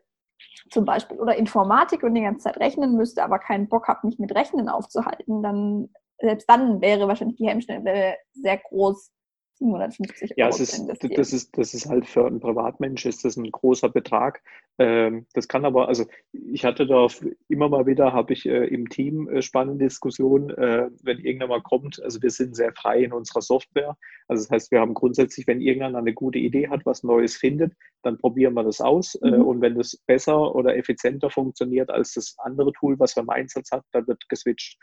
[0.71, 4.19] zum Beispiel, oder Informatik und die ganze Zeit rechnen müsste, aber keinen Bock habe, mich
[4.19, 9.11] mit Rechnen aufzuhalten, dann selbst dann wäre wahrscheinlich die Hemmschwelle sehr groß,
[9.59, 10.39] 750 Euro.
[10.39, 13.89] Ja, es ist, das, ist, das ist halt für einen Privatmensch ist das ein großer
[13.89, 14.41] Betrag.
[14.77, 17.07] Ähm, das kann aber, also ich hatte da
[17.47, 21.61] immer mal wieder, habe ich äh, im Team äh, spannende Diskussionen, äh, wenn irgendwann mal
[21.61, 23.97] kommt, also wir sind sehr frei in unserer Software.
[24.27, 27.73] Also das heißt, wir haben grundsätzlich, wenn irgendeiner eine gute Idee hat, was Neues findet,
[28.03, 29.17] dann probieren wir das aus.
[29.21, 29.41] Mhm.
[29.41, 33.71] Und wenn das besser oder effizienter funktioniert als das andere Tool, was wir im Einsatz
[33.71, 34.77] hat, dann wird geswitcht.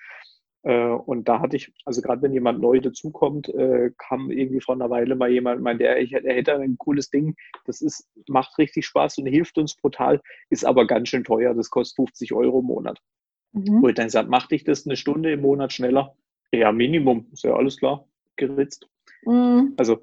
[0.64, 4.74] Äh, und da hatte ich, also gerade wenn jemand neu dazukommt, äh, kam irgendwie vor
[4.74, 7.34] einer Weile mal jemand, meinte, er, er hätte ein cooles Ding,
[7.66, 11.70] das ist, macht richtig Spaß und hilft uns brutal, ist aber ganz schön teuer, das
[11.70, 13.00] kostet 50 Euro im Monat.
[13.52, 13.82] Mhm.
[13.82, 16.16] Wo ich dann gesagt, mach dich das eine Stunde im Monat schneller?
[16.52, 18.06] Ja, Minimum, ist ja alles klar,
[18.36, 18.88] geritzt.
[19.24, 19.74] Mhm.
[19.76, 20.00] Also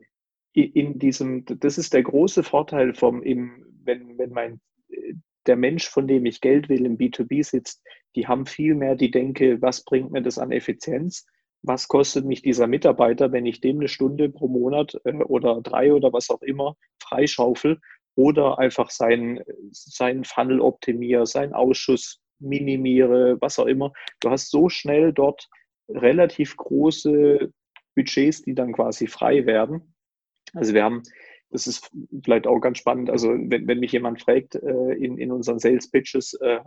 [0.53, 4.59] in diesem, das ist der große Vorteil vom, im, wenn, wenn mein
[5.47, 7.81] der Mensch, von dem ich Geld will, im B2B sitzt,
[8.15, 11.25] die haben viel mehr die Denke, was bringt mir das an Effizienz?
[11.61, 15.93] Was kostet mich dieser Mitarbeiter, wenn ich dem eine Stunde pro Monat äh, oder drei
[15.93, 17.79] oder was auch immer freischaufel
[18.15, 19.39] oder einfach seinen,
[19.71, 23.91] seinen Funnel optimiere, seinen Ausschuss minimiere, was auch immer.
[24.19, 25.47] Du hast so schnell dort
[25.89, 27.51] relativ große
[27.95, 29.93] Budgets, die dann quasi frei werden.
[30.53, 31.03] Also wir haben
[31.51, 31.91] das ist
[32.23, 33.09] vielleicht auch ganz spannend.
[33.09, 36.59] Also wenn, wenn mich jemand fragt äh, in, in unseren Sales Pitches, äh,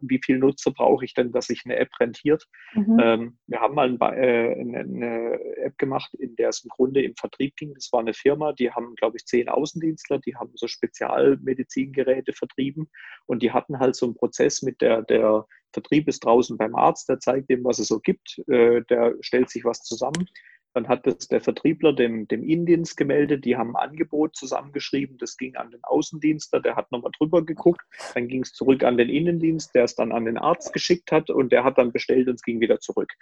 [0.00, 2.46] wie viel Nutzer brauche ich denn, dass sich eine App rentiert?
[2.74, 2.98] Mhm.
[3.00, 7.02] Ähm, wir haben mal ein, äh, eine, eine, App gemacht, in der es im Grunde
[7.02, 7.74] im Vertrieb ging.
[7.74, 12.90] Das war eine Firma, die haben, glaube ich, zehn Außendienstler, die haben so Spezialmedizingeräte vertrieben
[13.26, 17.08] und die hatten halt so einen Prozess mit der, der Vertrieb ist draußen beim Arzt,
[17.08, 20.28] der zeigt dem, was es so gibt, äh, der stellt sich was zusammen
[20.74, 25.36] dann hat das der Vertriebler dem, dem Innendienst gemeldet, die haben ein Angebot zusammengeschrieben, das
[25.36, 27.82] ging an den Außendienstler, der hat nochmal drüber geguckt,
[28.14, 31.30] dann ging es zurück an den Innendienst, der es dann an den Arzt geschickt hat
[31.30, 33.12] und der hat dann bestellt und es ging wieder zurück.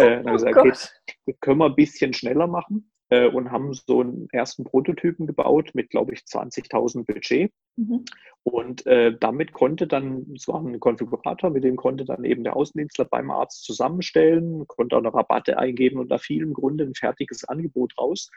[0.00, 4.00] Äh, dann oh gesagt, okay, das können wir ein bisschen schneller machen und haben so
[4.00, 7.52] einen ersten Prototypen gebaut mit, glaube ich, 20.000 Budget.
[7.76, 8.04] Mhm.
[8.42, 12.56] Und äh, damit konnte dann, es war ein Konfigurator, mit dem konnte dann eben der
[12.56, 16.94] Außendienstler beim Arzt zusammenstellen, konnte auch eine Rabatte eingeben und da fiel im Grunde ein
[16.94, 18.30] fertiges Angebot raus.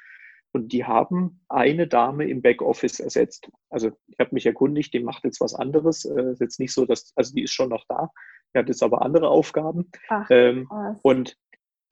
[0.51, 3.51] Und die haben eine Dame im Backoffice ersetzt.
[3.69, 6.05] Also ich habe mich erkundigt, die macht jetzt was anderes.
[6.05, 8.09] Äh, ist jetzt nicht so, dass, also die ist schon noch da,
[8.53, 9.91] die hat jetzt aber andere Aufgaben.
[10.09, 10.67] Ach, ähm,
[11.03, 11.37] und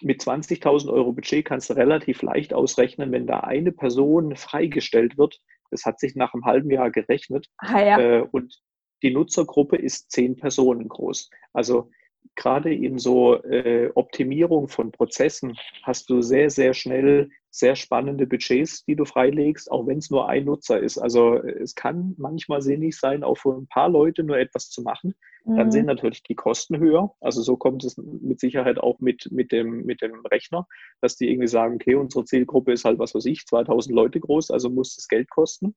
[0.02, 5.42] mit 20.000 Euro Budget kannst du relativ leicht ausrechnen, wenn da eine Person freigestellt wird.
[5.72, 7.48] Das hat sich nach einem halben Jahr gerechnet.
[7.58, 8.00] Ah, ja.
[8.00, 8.62] äh, und
[9.04, 11.30] die Nutzergruppe ist zehn Personen groß.
[11.54, 11.92] Also
[12.36, 18.86] gerade in so äh, Optimierung von Prozessen hast du sehr, sehr schnell sehr spannende Budgets,
[18.86, 20.98] die du freilegst, auch wenn es nur ein Nutzer ist.
[21.00, 25.16] Also es kann manchmal sinnig sein, auch für ein paar Leute nur etwas zu machen.
[25.46, 25.72] Dann mhm.
[25.72, 27.16] sind natürlich die Kosten höher.
[27.22, 30.68] Also so kommt es mit Sicherheit auch mit, mit, dem, mit dem Rechner,
[31.02, 34.52] dass die irgendwie sagen, okay, unsere Zielgruppe ist halt, was weiß ich, 2000 Leute groß,
[34.52, 35.74] also muss das Geld kosten.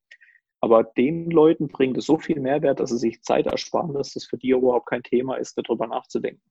[0.61, 4.27] Aber den Leuten bringt es so viel Mehrwert, dass sie sich Zeit ersparen, dass das
[4.27, 6.43] für die überhaupt kein Thema ist, darüber nachzudenken.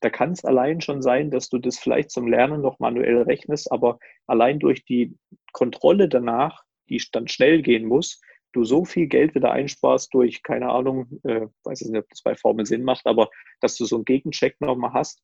[0.00, 3.70] Da kann es allein schon sein, dass du das vielleicht zum Lernen noch manuell rechnest,
[3.70, 5.16] aber allein durch die
[5.52, 8.20] Kontrolle danach, die dann schnell gehen muss,
[8.52, 12.22] du so viel Geld wieder einsparst durch, keine Ahnung, äh, weiß ich nicht, ob das
[12.22, 15.22] bei Formel Sinn macht, aber dass du so einen Gegencheck nochmal hast,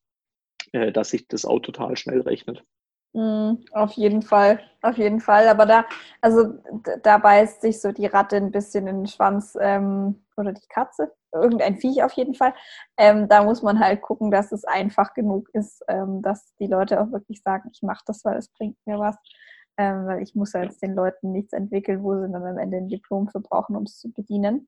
[0.71, 2.63] äh, dass sich das auch total schnell rechnet.
[3.13, 5.47] Mm, auf jeden Fall, auf jeden Fall.
[5.47, 5.85] Aber da,
[6.21, 6.55] also
[7.03, 11.11] da beißt sich so die Ratte ein bisschen in den Schwanz ähm, oder die Katze,
[11.33, 12.53] irgendein Viech auf jeden Fall.
[12.97, 17.01] Ähm, da muss man halt gucken, dass es einfach genug ist, ähm, dass die Leute
[17.01, 19.15] auch wirklich sagen, ich mache das, weil es bringt mir was.
[19.77, 22.89] Ähm, weil ich muss jetzt den Leuten nichts entwickeln, wo sie dann am Ende ein
[22.89, 24.67] Diplom für brauchen, um es zu bedienen.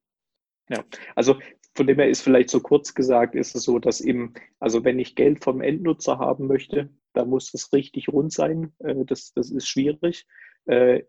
[0.69, 0.83] Ja,
[1.15, 1.35] also
[1.75, 4.99] von dem her ist vielleicht so kurz gesagt, ist es so, dass eben, also wenn
[4.99, 8.73] ich Geld vom Endnutzer haben möchte, da muss es richtig rund sein.
[8.79, 10.25] Äh, das, das ist schwierig.
[10.65, 11.03] Äh,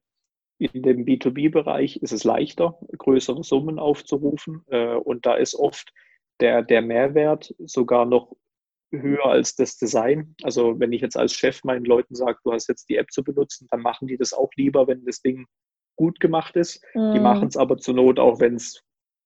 [0.59, 4.63] in dem B2B-Bereich ist es leichter, größere Summen aufzurufen.
[4.69, 5.93] Äh, und da ist oft
[6.41, 8.37] der, der Mehrwert sogar noch
[8.93, 10.35] höher als das Design.
[10.43, 13.25] Also wenn ich jetzt als Chef meinen Leuten sage, du hast jetzt die App zu
[13.25, 15.47] benutzen, dann machen die das auch lieber, wenn das Ding
[15.97, 16.83] gut gemacht ist.
[16.95, 17.13] Mm.
[17.13, 17.25] Die mhm.
[17.25, 18.83] machen es aber zur Not auch, wenn es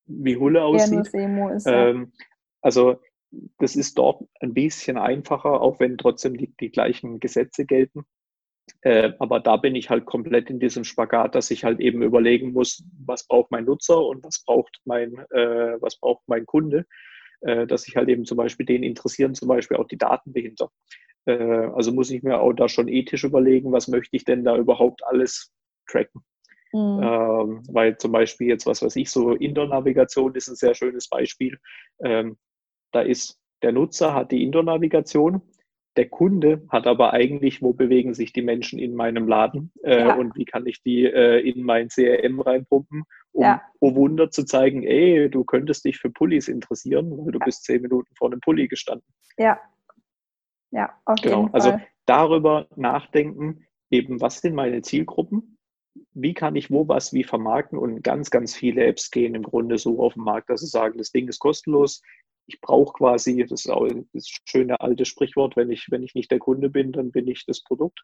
[0.06, 1.08] wie Hulle aussieht.
[1.12, 1.88] Ja, ist, ja.
[1.88, 2.12] ähm,
[2.62, 3.00] also
[3.58, 8.04] das ist dort ein bisschen einfacher, auch wenn trotzdem die, die gleichen Gesetze gelten.
[8.82, 12.52] Äh, aber da bin ich halt komplett in diesem Spagat, dass ich halt eben überlegen
[12.52, 16.84] muss, was braucht mein Nutzer und was braucht mein, äh, was braucht mein Kunde,
[17.42, 20.70] äh, dass ich halt eben zum Beispiel den interessieren, zum Beispiel auch die Daten dahinter.
[21.26, 24.56] Äh, also muss ich mir auch da schon ethisch überlegen, was möchte ich denn da
[24.56, 25.52] überhaupt alles
[25.88, 26.22] tracken.
[26.72, 27.00] Mhm.
[27.02, 31.58] Ähm, weil zum Beispiel jetzt, was weiß ich, so Indoor-Navigation ist ein sehr schönes Beispiel.
[32.02, 32.36] Ähm,
[32.96, 35.42] da ist der Nutzer hat die Indoor-Navigation,
[35.96, 40.14] der Kunde hat aber eigentlich, wo bewegen sich die Menschen in meinem Laden äh, ja.
[40.14, 43.62] und wie kann ich die äh, in mein CRM reinpumpen, um, ja.
[43.80, 47.44] oh Wunder, zu zeigen, ey, du könntest dich für Pullis interessieren, weil du ja.
[47.44, 49.06] bist zehn Minuten vor einem Pulli gestanden.
[49.38, 49.58] Ja,
[50.70, 51.42] ja, auf genau.
[51.42, 51.78] jeden also Fall.
[51.78, 55.58] Also darüber nachdenken, eben, was sind meine Zielgruppen,
[56.12, 59.78] wie kann ich wo was wie vermarkten und ganz, ganz viele Apps gehen im Grunde
[59.78, 62.02] so auf den Markt, dass sie sagen, das Ding ist kostenlos,
[62.46, 66.30] ich brauche quasi, das ist auch das schöne alte Sprichwort, wenn ich, wenn ich nicht
[66.30, 68.02] der Kunde bin, dann bin ich das Produkt.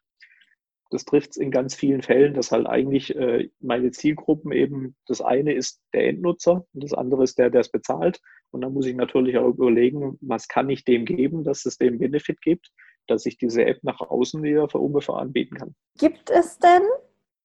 [0.89, 5.21] Das trifft es in ganz vielen Fällen, dass halt eigentlich äh, meine Zielgruppen eben, das
[5.21, 8.21] eine ist der Endnutzer und das andere ist der, der es bezahlt.
[8.51, 11.97] Und dann muss ich natürlich auch überlegen, was kann ich dem geben, dass es dem
[11.97, 12.69] Benefit gibt,
[13.07, 15.75] dass ich diese App nach außen wieder für ungefähr anbieten kann.
[15.97, 16.83] Gibt es denn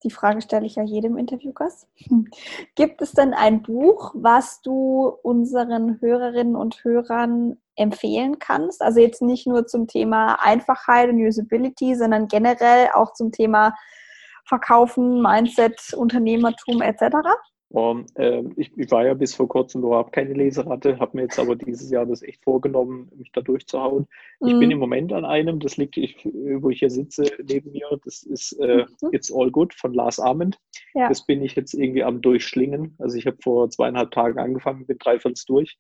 [0.05, 1.88] die Frage stelle ich ja jedem Interviewgast.
[2.76, 8.82] Gibt es denn ein Buch, was du unseren Hörerinnen und Hörern empfehlen kannst?
[8.82, 13.74] Also jetzt nicht nur zum Thema Einfachheit und Usability, sondern generell auch zum Thema
[14.44, 17.16] Verkaufen, Mindset, Unternehmertum etc.?
[17.70, 21.38] Und, äh, ich, ich, war ja bis vor kurzem überhaupt keine Leseratte, habe mir jetzt
[21.38, 24.06] aber dieses Jahr das echt vorgenommen, mich da durchzuhauen.
[24.40, 24.60] Ich mhm.
[24.60, 28.22] bin im Moment an einem, das liegt, ich, wo ich hier sitze, neben mir, das
[28.22, 29.08] ist äh, mhm.
[29.12, 30.58] It's All Good von Lars Arment.
[30.94, 31.10] Ja.
[31.10, 32.94] Das bin ich jetzt irgendwie am Durchschlingen.
[32.98, 35.76] Also ich habe vor zweieinhalb Tagen angefangen, bin dreiviertel durch.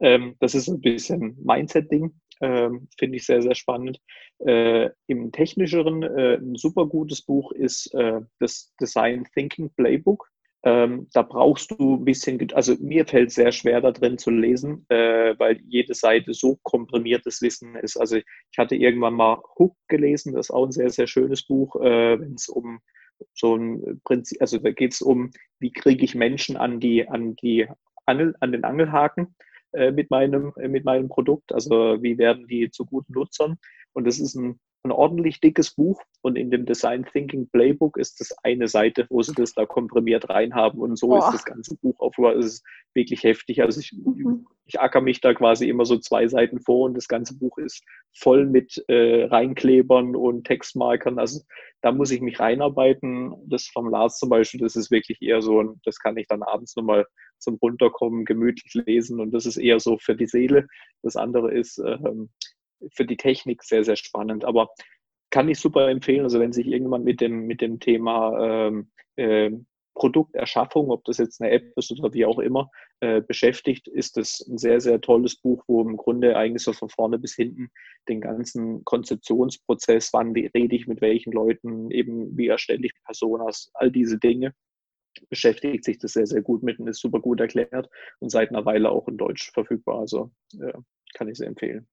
[0.00, 2.12] Ähm, das ist ein bisschen Mindset-Ding,
[2.42, 3.98] ähm, finde ich sehr, sehr spannend.
[4.40, 10.30] Äh, Im technischeren, äh, ein super gutes Buch ist äh, das Design Thinking Playbook
[10.62, 14.84] ähm, da brauchst du ein bisschen, also mir fällt sehr schwer da drin zu lesen,
[14.88, 17.96] äh, weil jede Seite so komprimiertes Wissen ist.
[17.96, 21.76] Also ich hatte irgendwann mal Hook gelesen, das ist auch ein sehr, sehr schönes Buch,
[21.76, 22.80] äh, wenn es um
[23.34, 27.36] so ein Prinzip, also da geht es um, wie kriege ich Menschen an die, an
[27.36, 27.66] die
[28.06, 29.34] Angel, an den Angelhaken
[29.72, 33.58] äh, mit meinem, mit meinem Produkt, also wie werden die zu guten Nutzern.
[33.92, 38.20] Und das ist ein ein ordentlich dickes Buch und in dem Design Thinking Playbook ist
[38.20, 41.18] das eine Seite, wo sie das da komprimiert reinhaben und so Boah.
[41.18, 42.16] ist das ganze Buch auf.
[42.18, 42.64] Es ist
[42.94, 43.62] wirklich heftig.
[43.62, 44.46] Also ich, mhm.
[44.64, 47.84] ich acker mich da quasi immer so zwei Seiten vor und das ganze Buch ist
[48.16, 51.18] voll mit äh, Reinklebern und Textmarkern.
[51.18, 51.40] Also
[51.82, 53.34] da muss ich mich reinarbeiten.
[53.46, 56.74] Das vom Lars zum Beispiel, das ist wirklich eher so, das kann ich dann abends
[56.76, 57.06] nochmal
[57.38, 60.66] zum Runterkommen gemütlich lesen und das ist eher so für die Seele.
[61.02, 62.30] Das andere ist, ähm,
[62.92, 64.44] für die Technik sehr, sehr spannend.
[64.44, 64.70] Aber
[65.30, 66.24] kann ich super empfehlen.
[66.24, 69.50] Also wenn sich irgendjemand mit dem, mit dem Thema ähm, äh,
[69.94, 72.70] Produkterschaffung, ob das jetzt eine App ist oder wie auch immer,
[73.00, 76.88] äh, beschäftigt, ist das ein sehr, sehr tolles Buch, wo im Grunde eigentlich so von
[76.88, 77.70] vorne bis hinten
[78.08, 83.90] den ganzen Konzeptionsprozess, wann rede ich mit welchen Leuten, eben wie erstelle ich Personas, all
[83.90, 84.54] diese Dinge,
[85.28, 87.88] beschäftigt sich das sehr, sehr gut mit und ist super gut erklärt
[88.20, 90.00] und seit einer Weile auch in Deutsch verfügbar.
[90.00, 90.72] Also äh,
[91.14, 91.86] kann ich sehr empfehlen.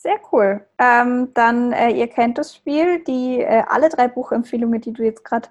[0.00, 0.64] Sehr cool.
[0.78, 3.02] Ähm, dann, äh, ihr kennt das Spiel.
[3.02, 5.48] Die äh, alle drei Buchempfehlungen, die du jetzt gerade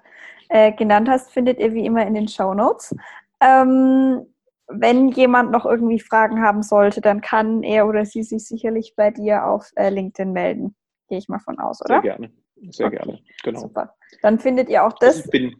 [0.48, 2.96] äh, genannt hast, findet ihr wie immer in den Show Notes.
[3.42, 4.24] Ähm,
[4.68, 9.10] wenn jemand noch irgendwie Fragen haben sollte, dann kann er oder sie sich sicherlich bei
[9.10, 10.74] dir auf äh, LinkedIn melden.
[11.10, 12.00] Gehe ich mal von aus, oder?
[12.00, 12.32] Sehr gerne.
[12.70, 12.96] Sehr okay.
[12.96, 13.18] gerne.
[13.44, 13.60] Genau.
[13.60, 13.94] Super.
[14.22, 15.26] Dann findet ihr auch das.
[15.26, 15.56] Ich bin,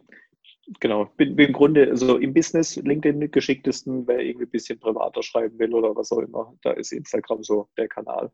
[0.79, 5.21] genau, bin, bin im Grunde so im Business LinkedIn geschicktesten, wer irgendwie ein bisschen privater
[5.21, 6.55] schreiben will oder was auch immer.
[6.63, 8.31] Da ist Instagram so der Kanal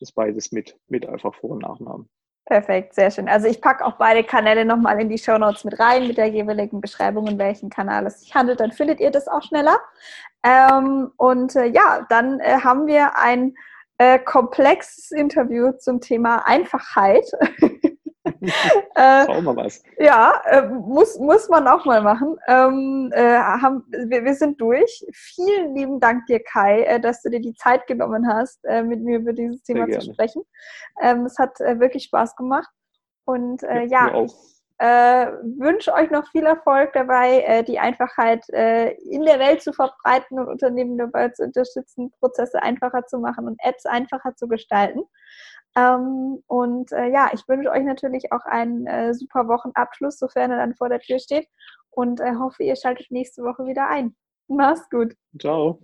[0.00, 2.08] das beides mit, mit einfach Vor- und Nachnamen.
[2.46, 3.28] Perfekt, sehr schön.
[3.28, 6.26] Also ich packe auch beide Kanäle nochmal in die Show Notes mit rein, mit der
[6.26, 8.60] jeweiligen Beschreibung, in welchen Kanal es sich handelt.
[8.60, 9.80] Dann findet ihr das auch schneller.
[10.44, 13.56] Ähm, und äh, ja, dann äh, haben wir ein
[13.98, 17.26] äh, komplexes Interview zum Thema Einfachheit.
[18.94, 19.82] äh, wir was.
[19.98, 22.36] Ja, äh, muss, muss man auch mal machen.
[22.48, 25.04] Ähm, äh, haben, wir, wir, sind durch.
[25.12, 29.02] Vielen lieben Dank dir, Kai, äh, dass du dir die Zeit genommen hast, äh, mit
[29.02, 30.42] mir über dieses Thema zu sprechen.
[31.02, 32.70] Ähm, es hat wirklich Spaß gemacht.
[33.24, 39.62] Und ja, ja ich wünsche euch noch viel Erfolg dabei, die Einfachheit in der Welt
[39.62, 44.48] zu verbreiten und Unternehmen dabei zu unterstützen, Prozesse einfacher zu machen und Apps einfacher zu
[44.48, 45.02] gestalten.
[45.76, 50.58] Ähm, und äh, ja, ich wünsche euch natürlich auch einen äh, super Wochenabschluss, sofern er
[50.58, 51.46] dann vor der Tür steht.
[51.90, 54.16] Und äh, hoffe, ihr schaltet nächste Woche wieder ein.
[54.48, 55.14] Mach's gut.
[55.38, 55.80] Ciao.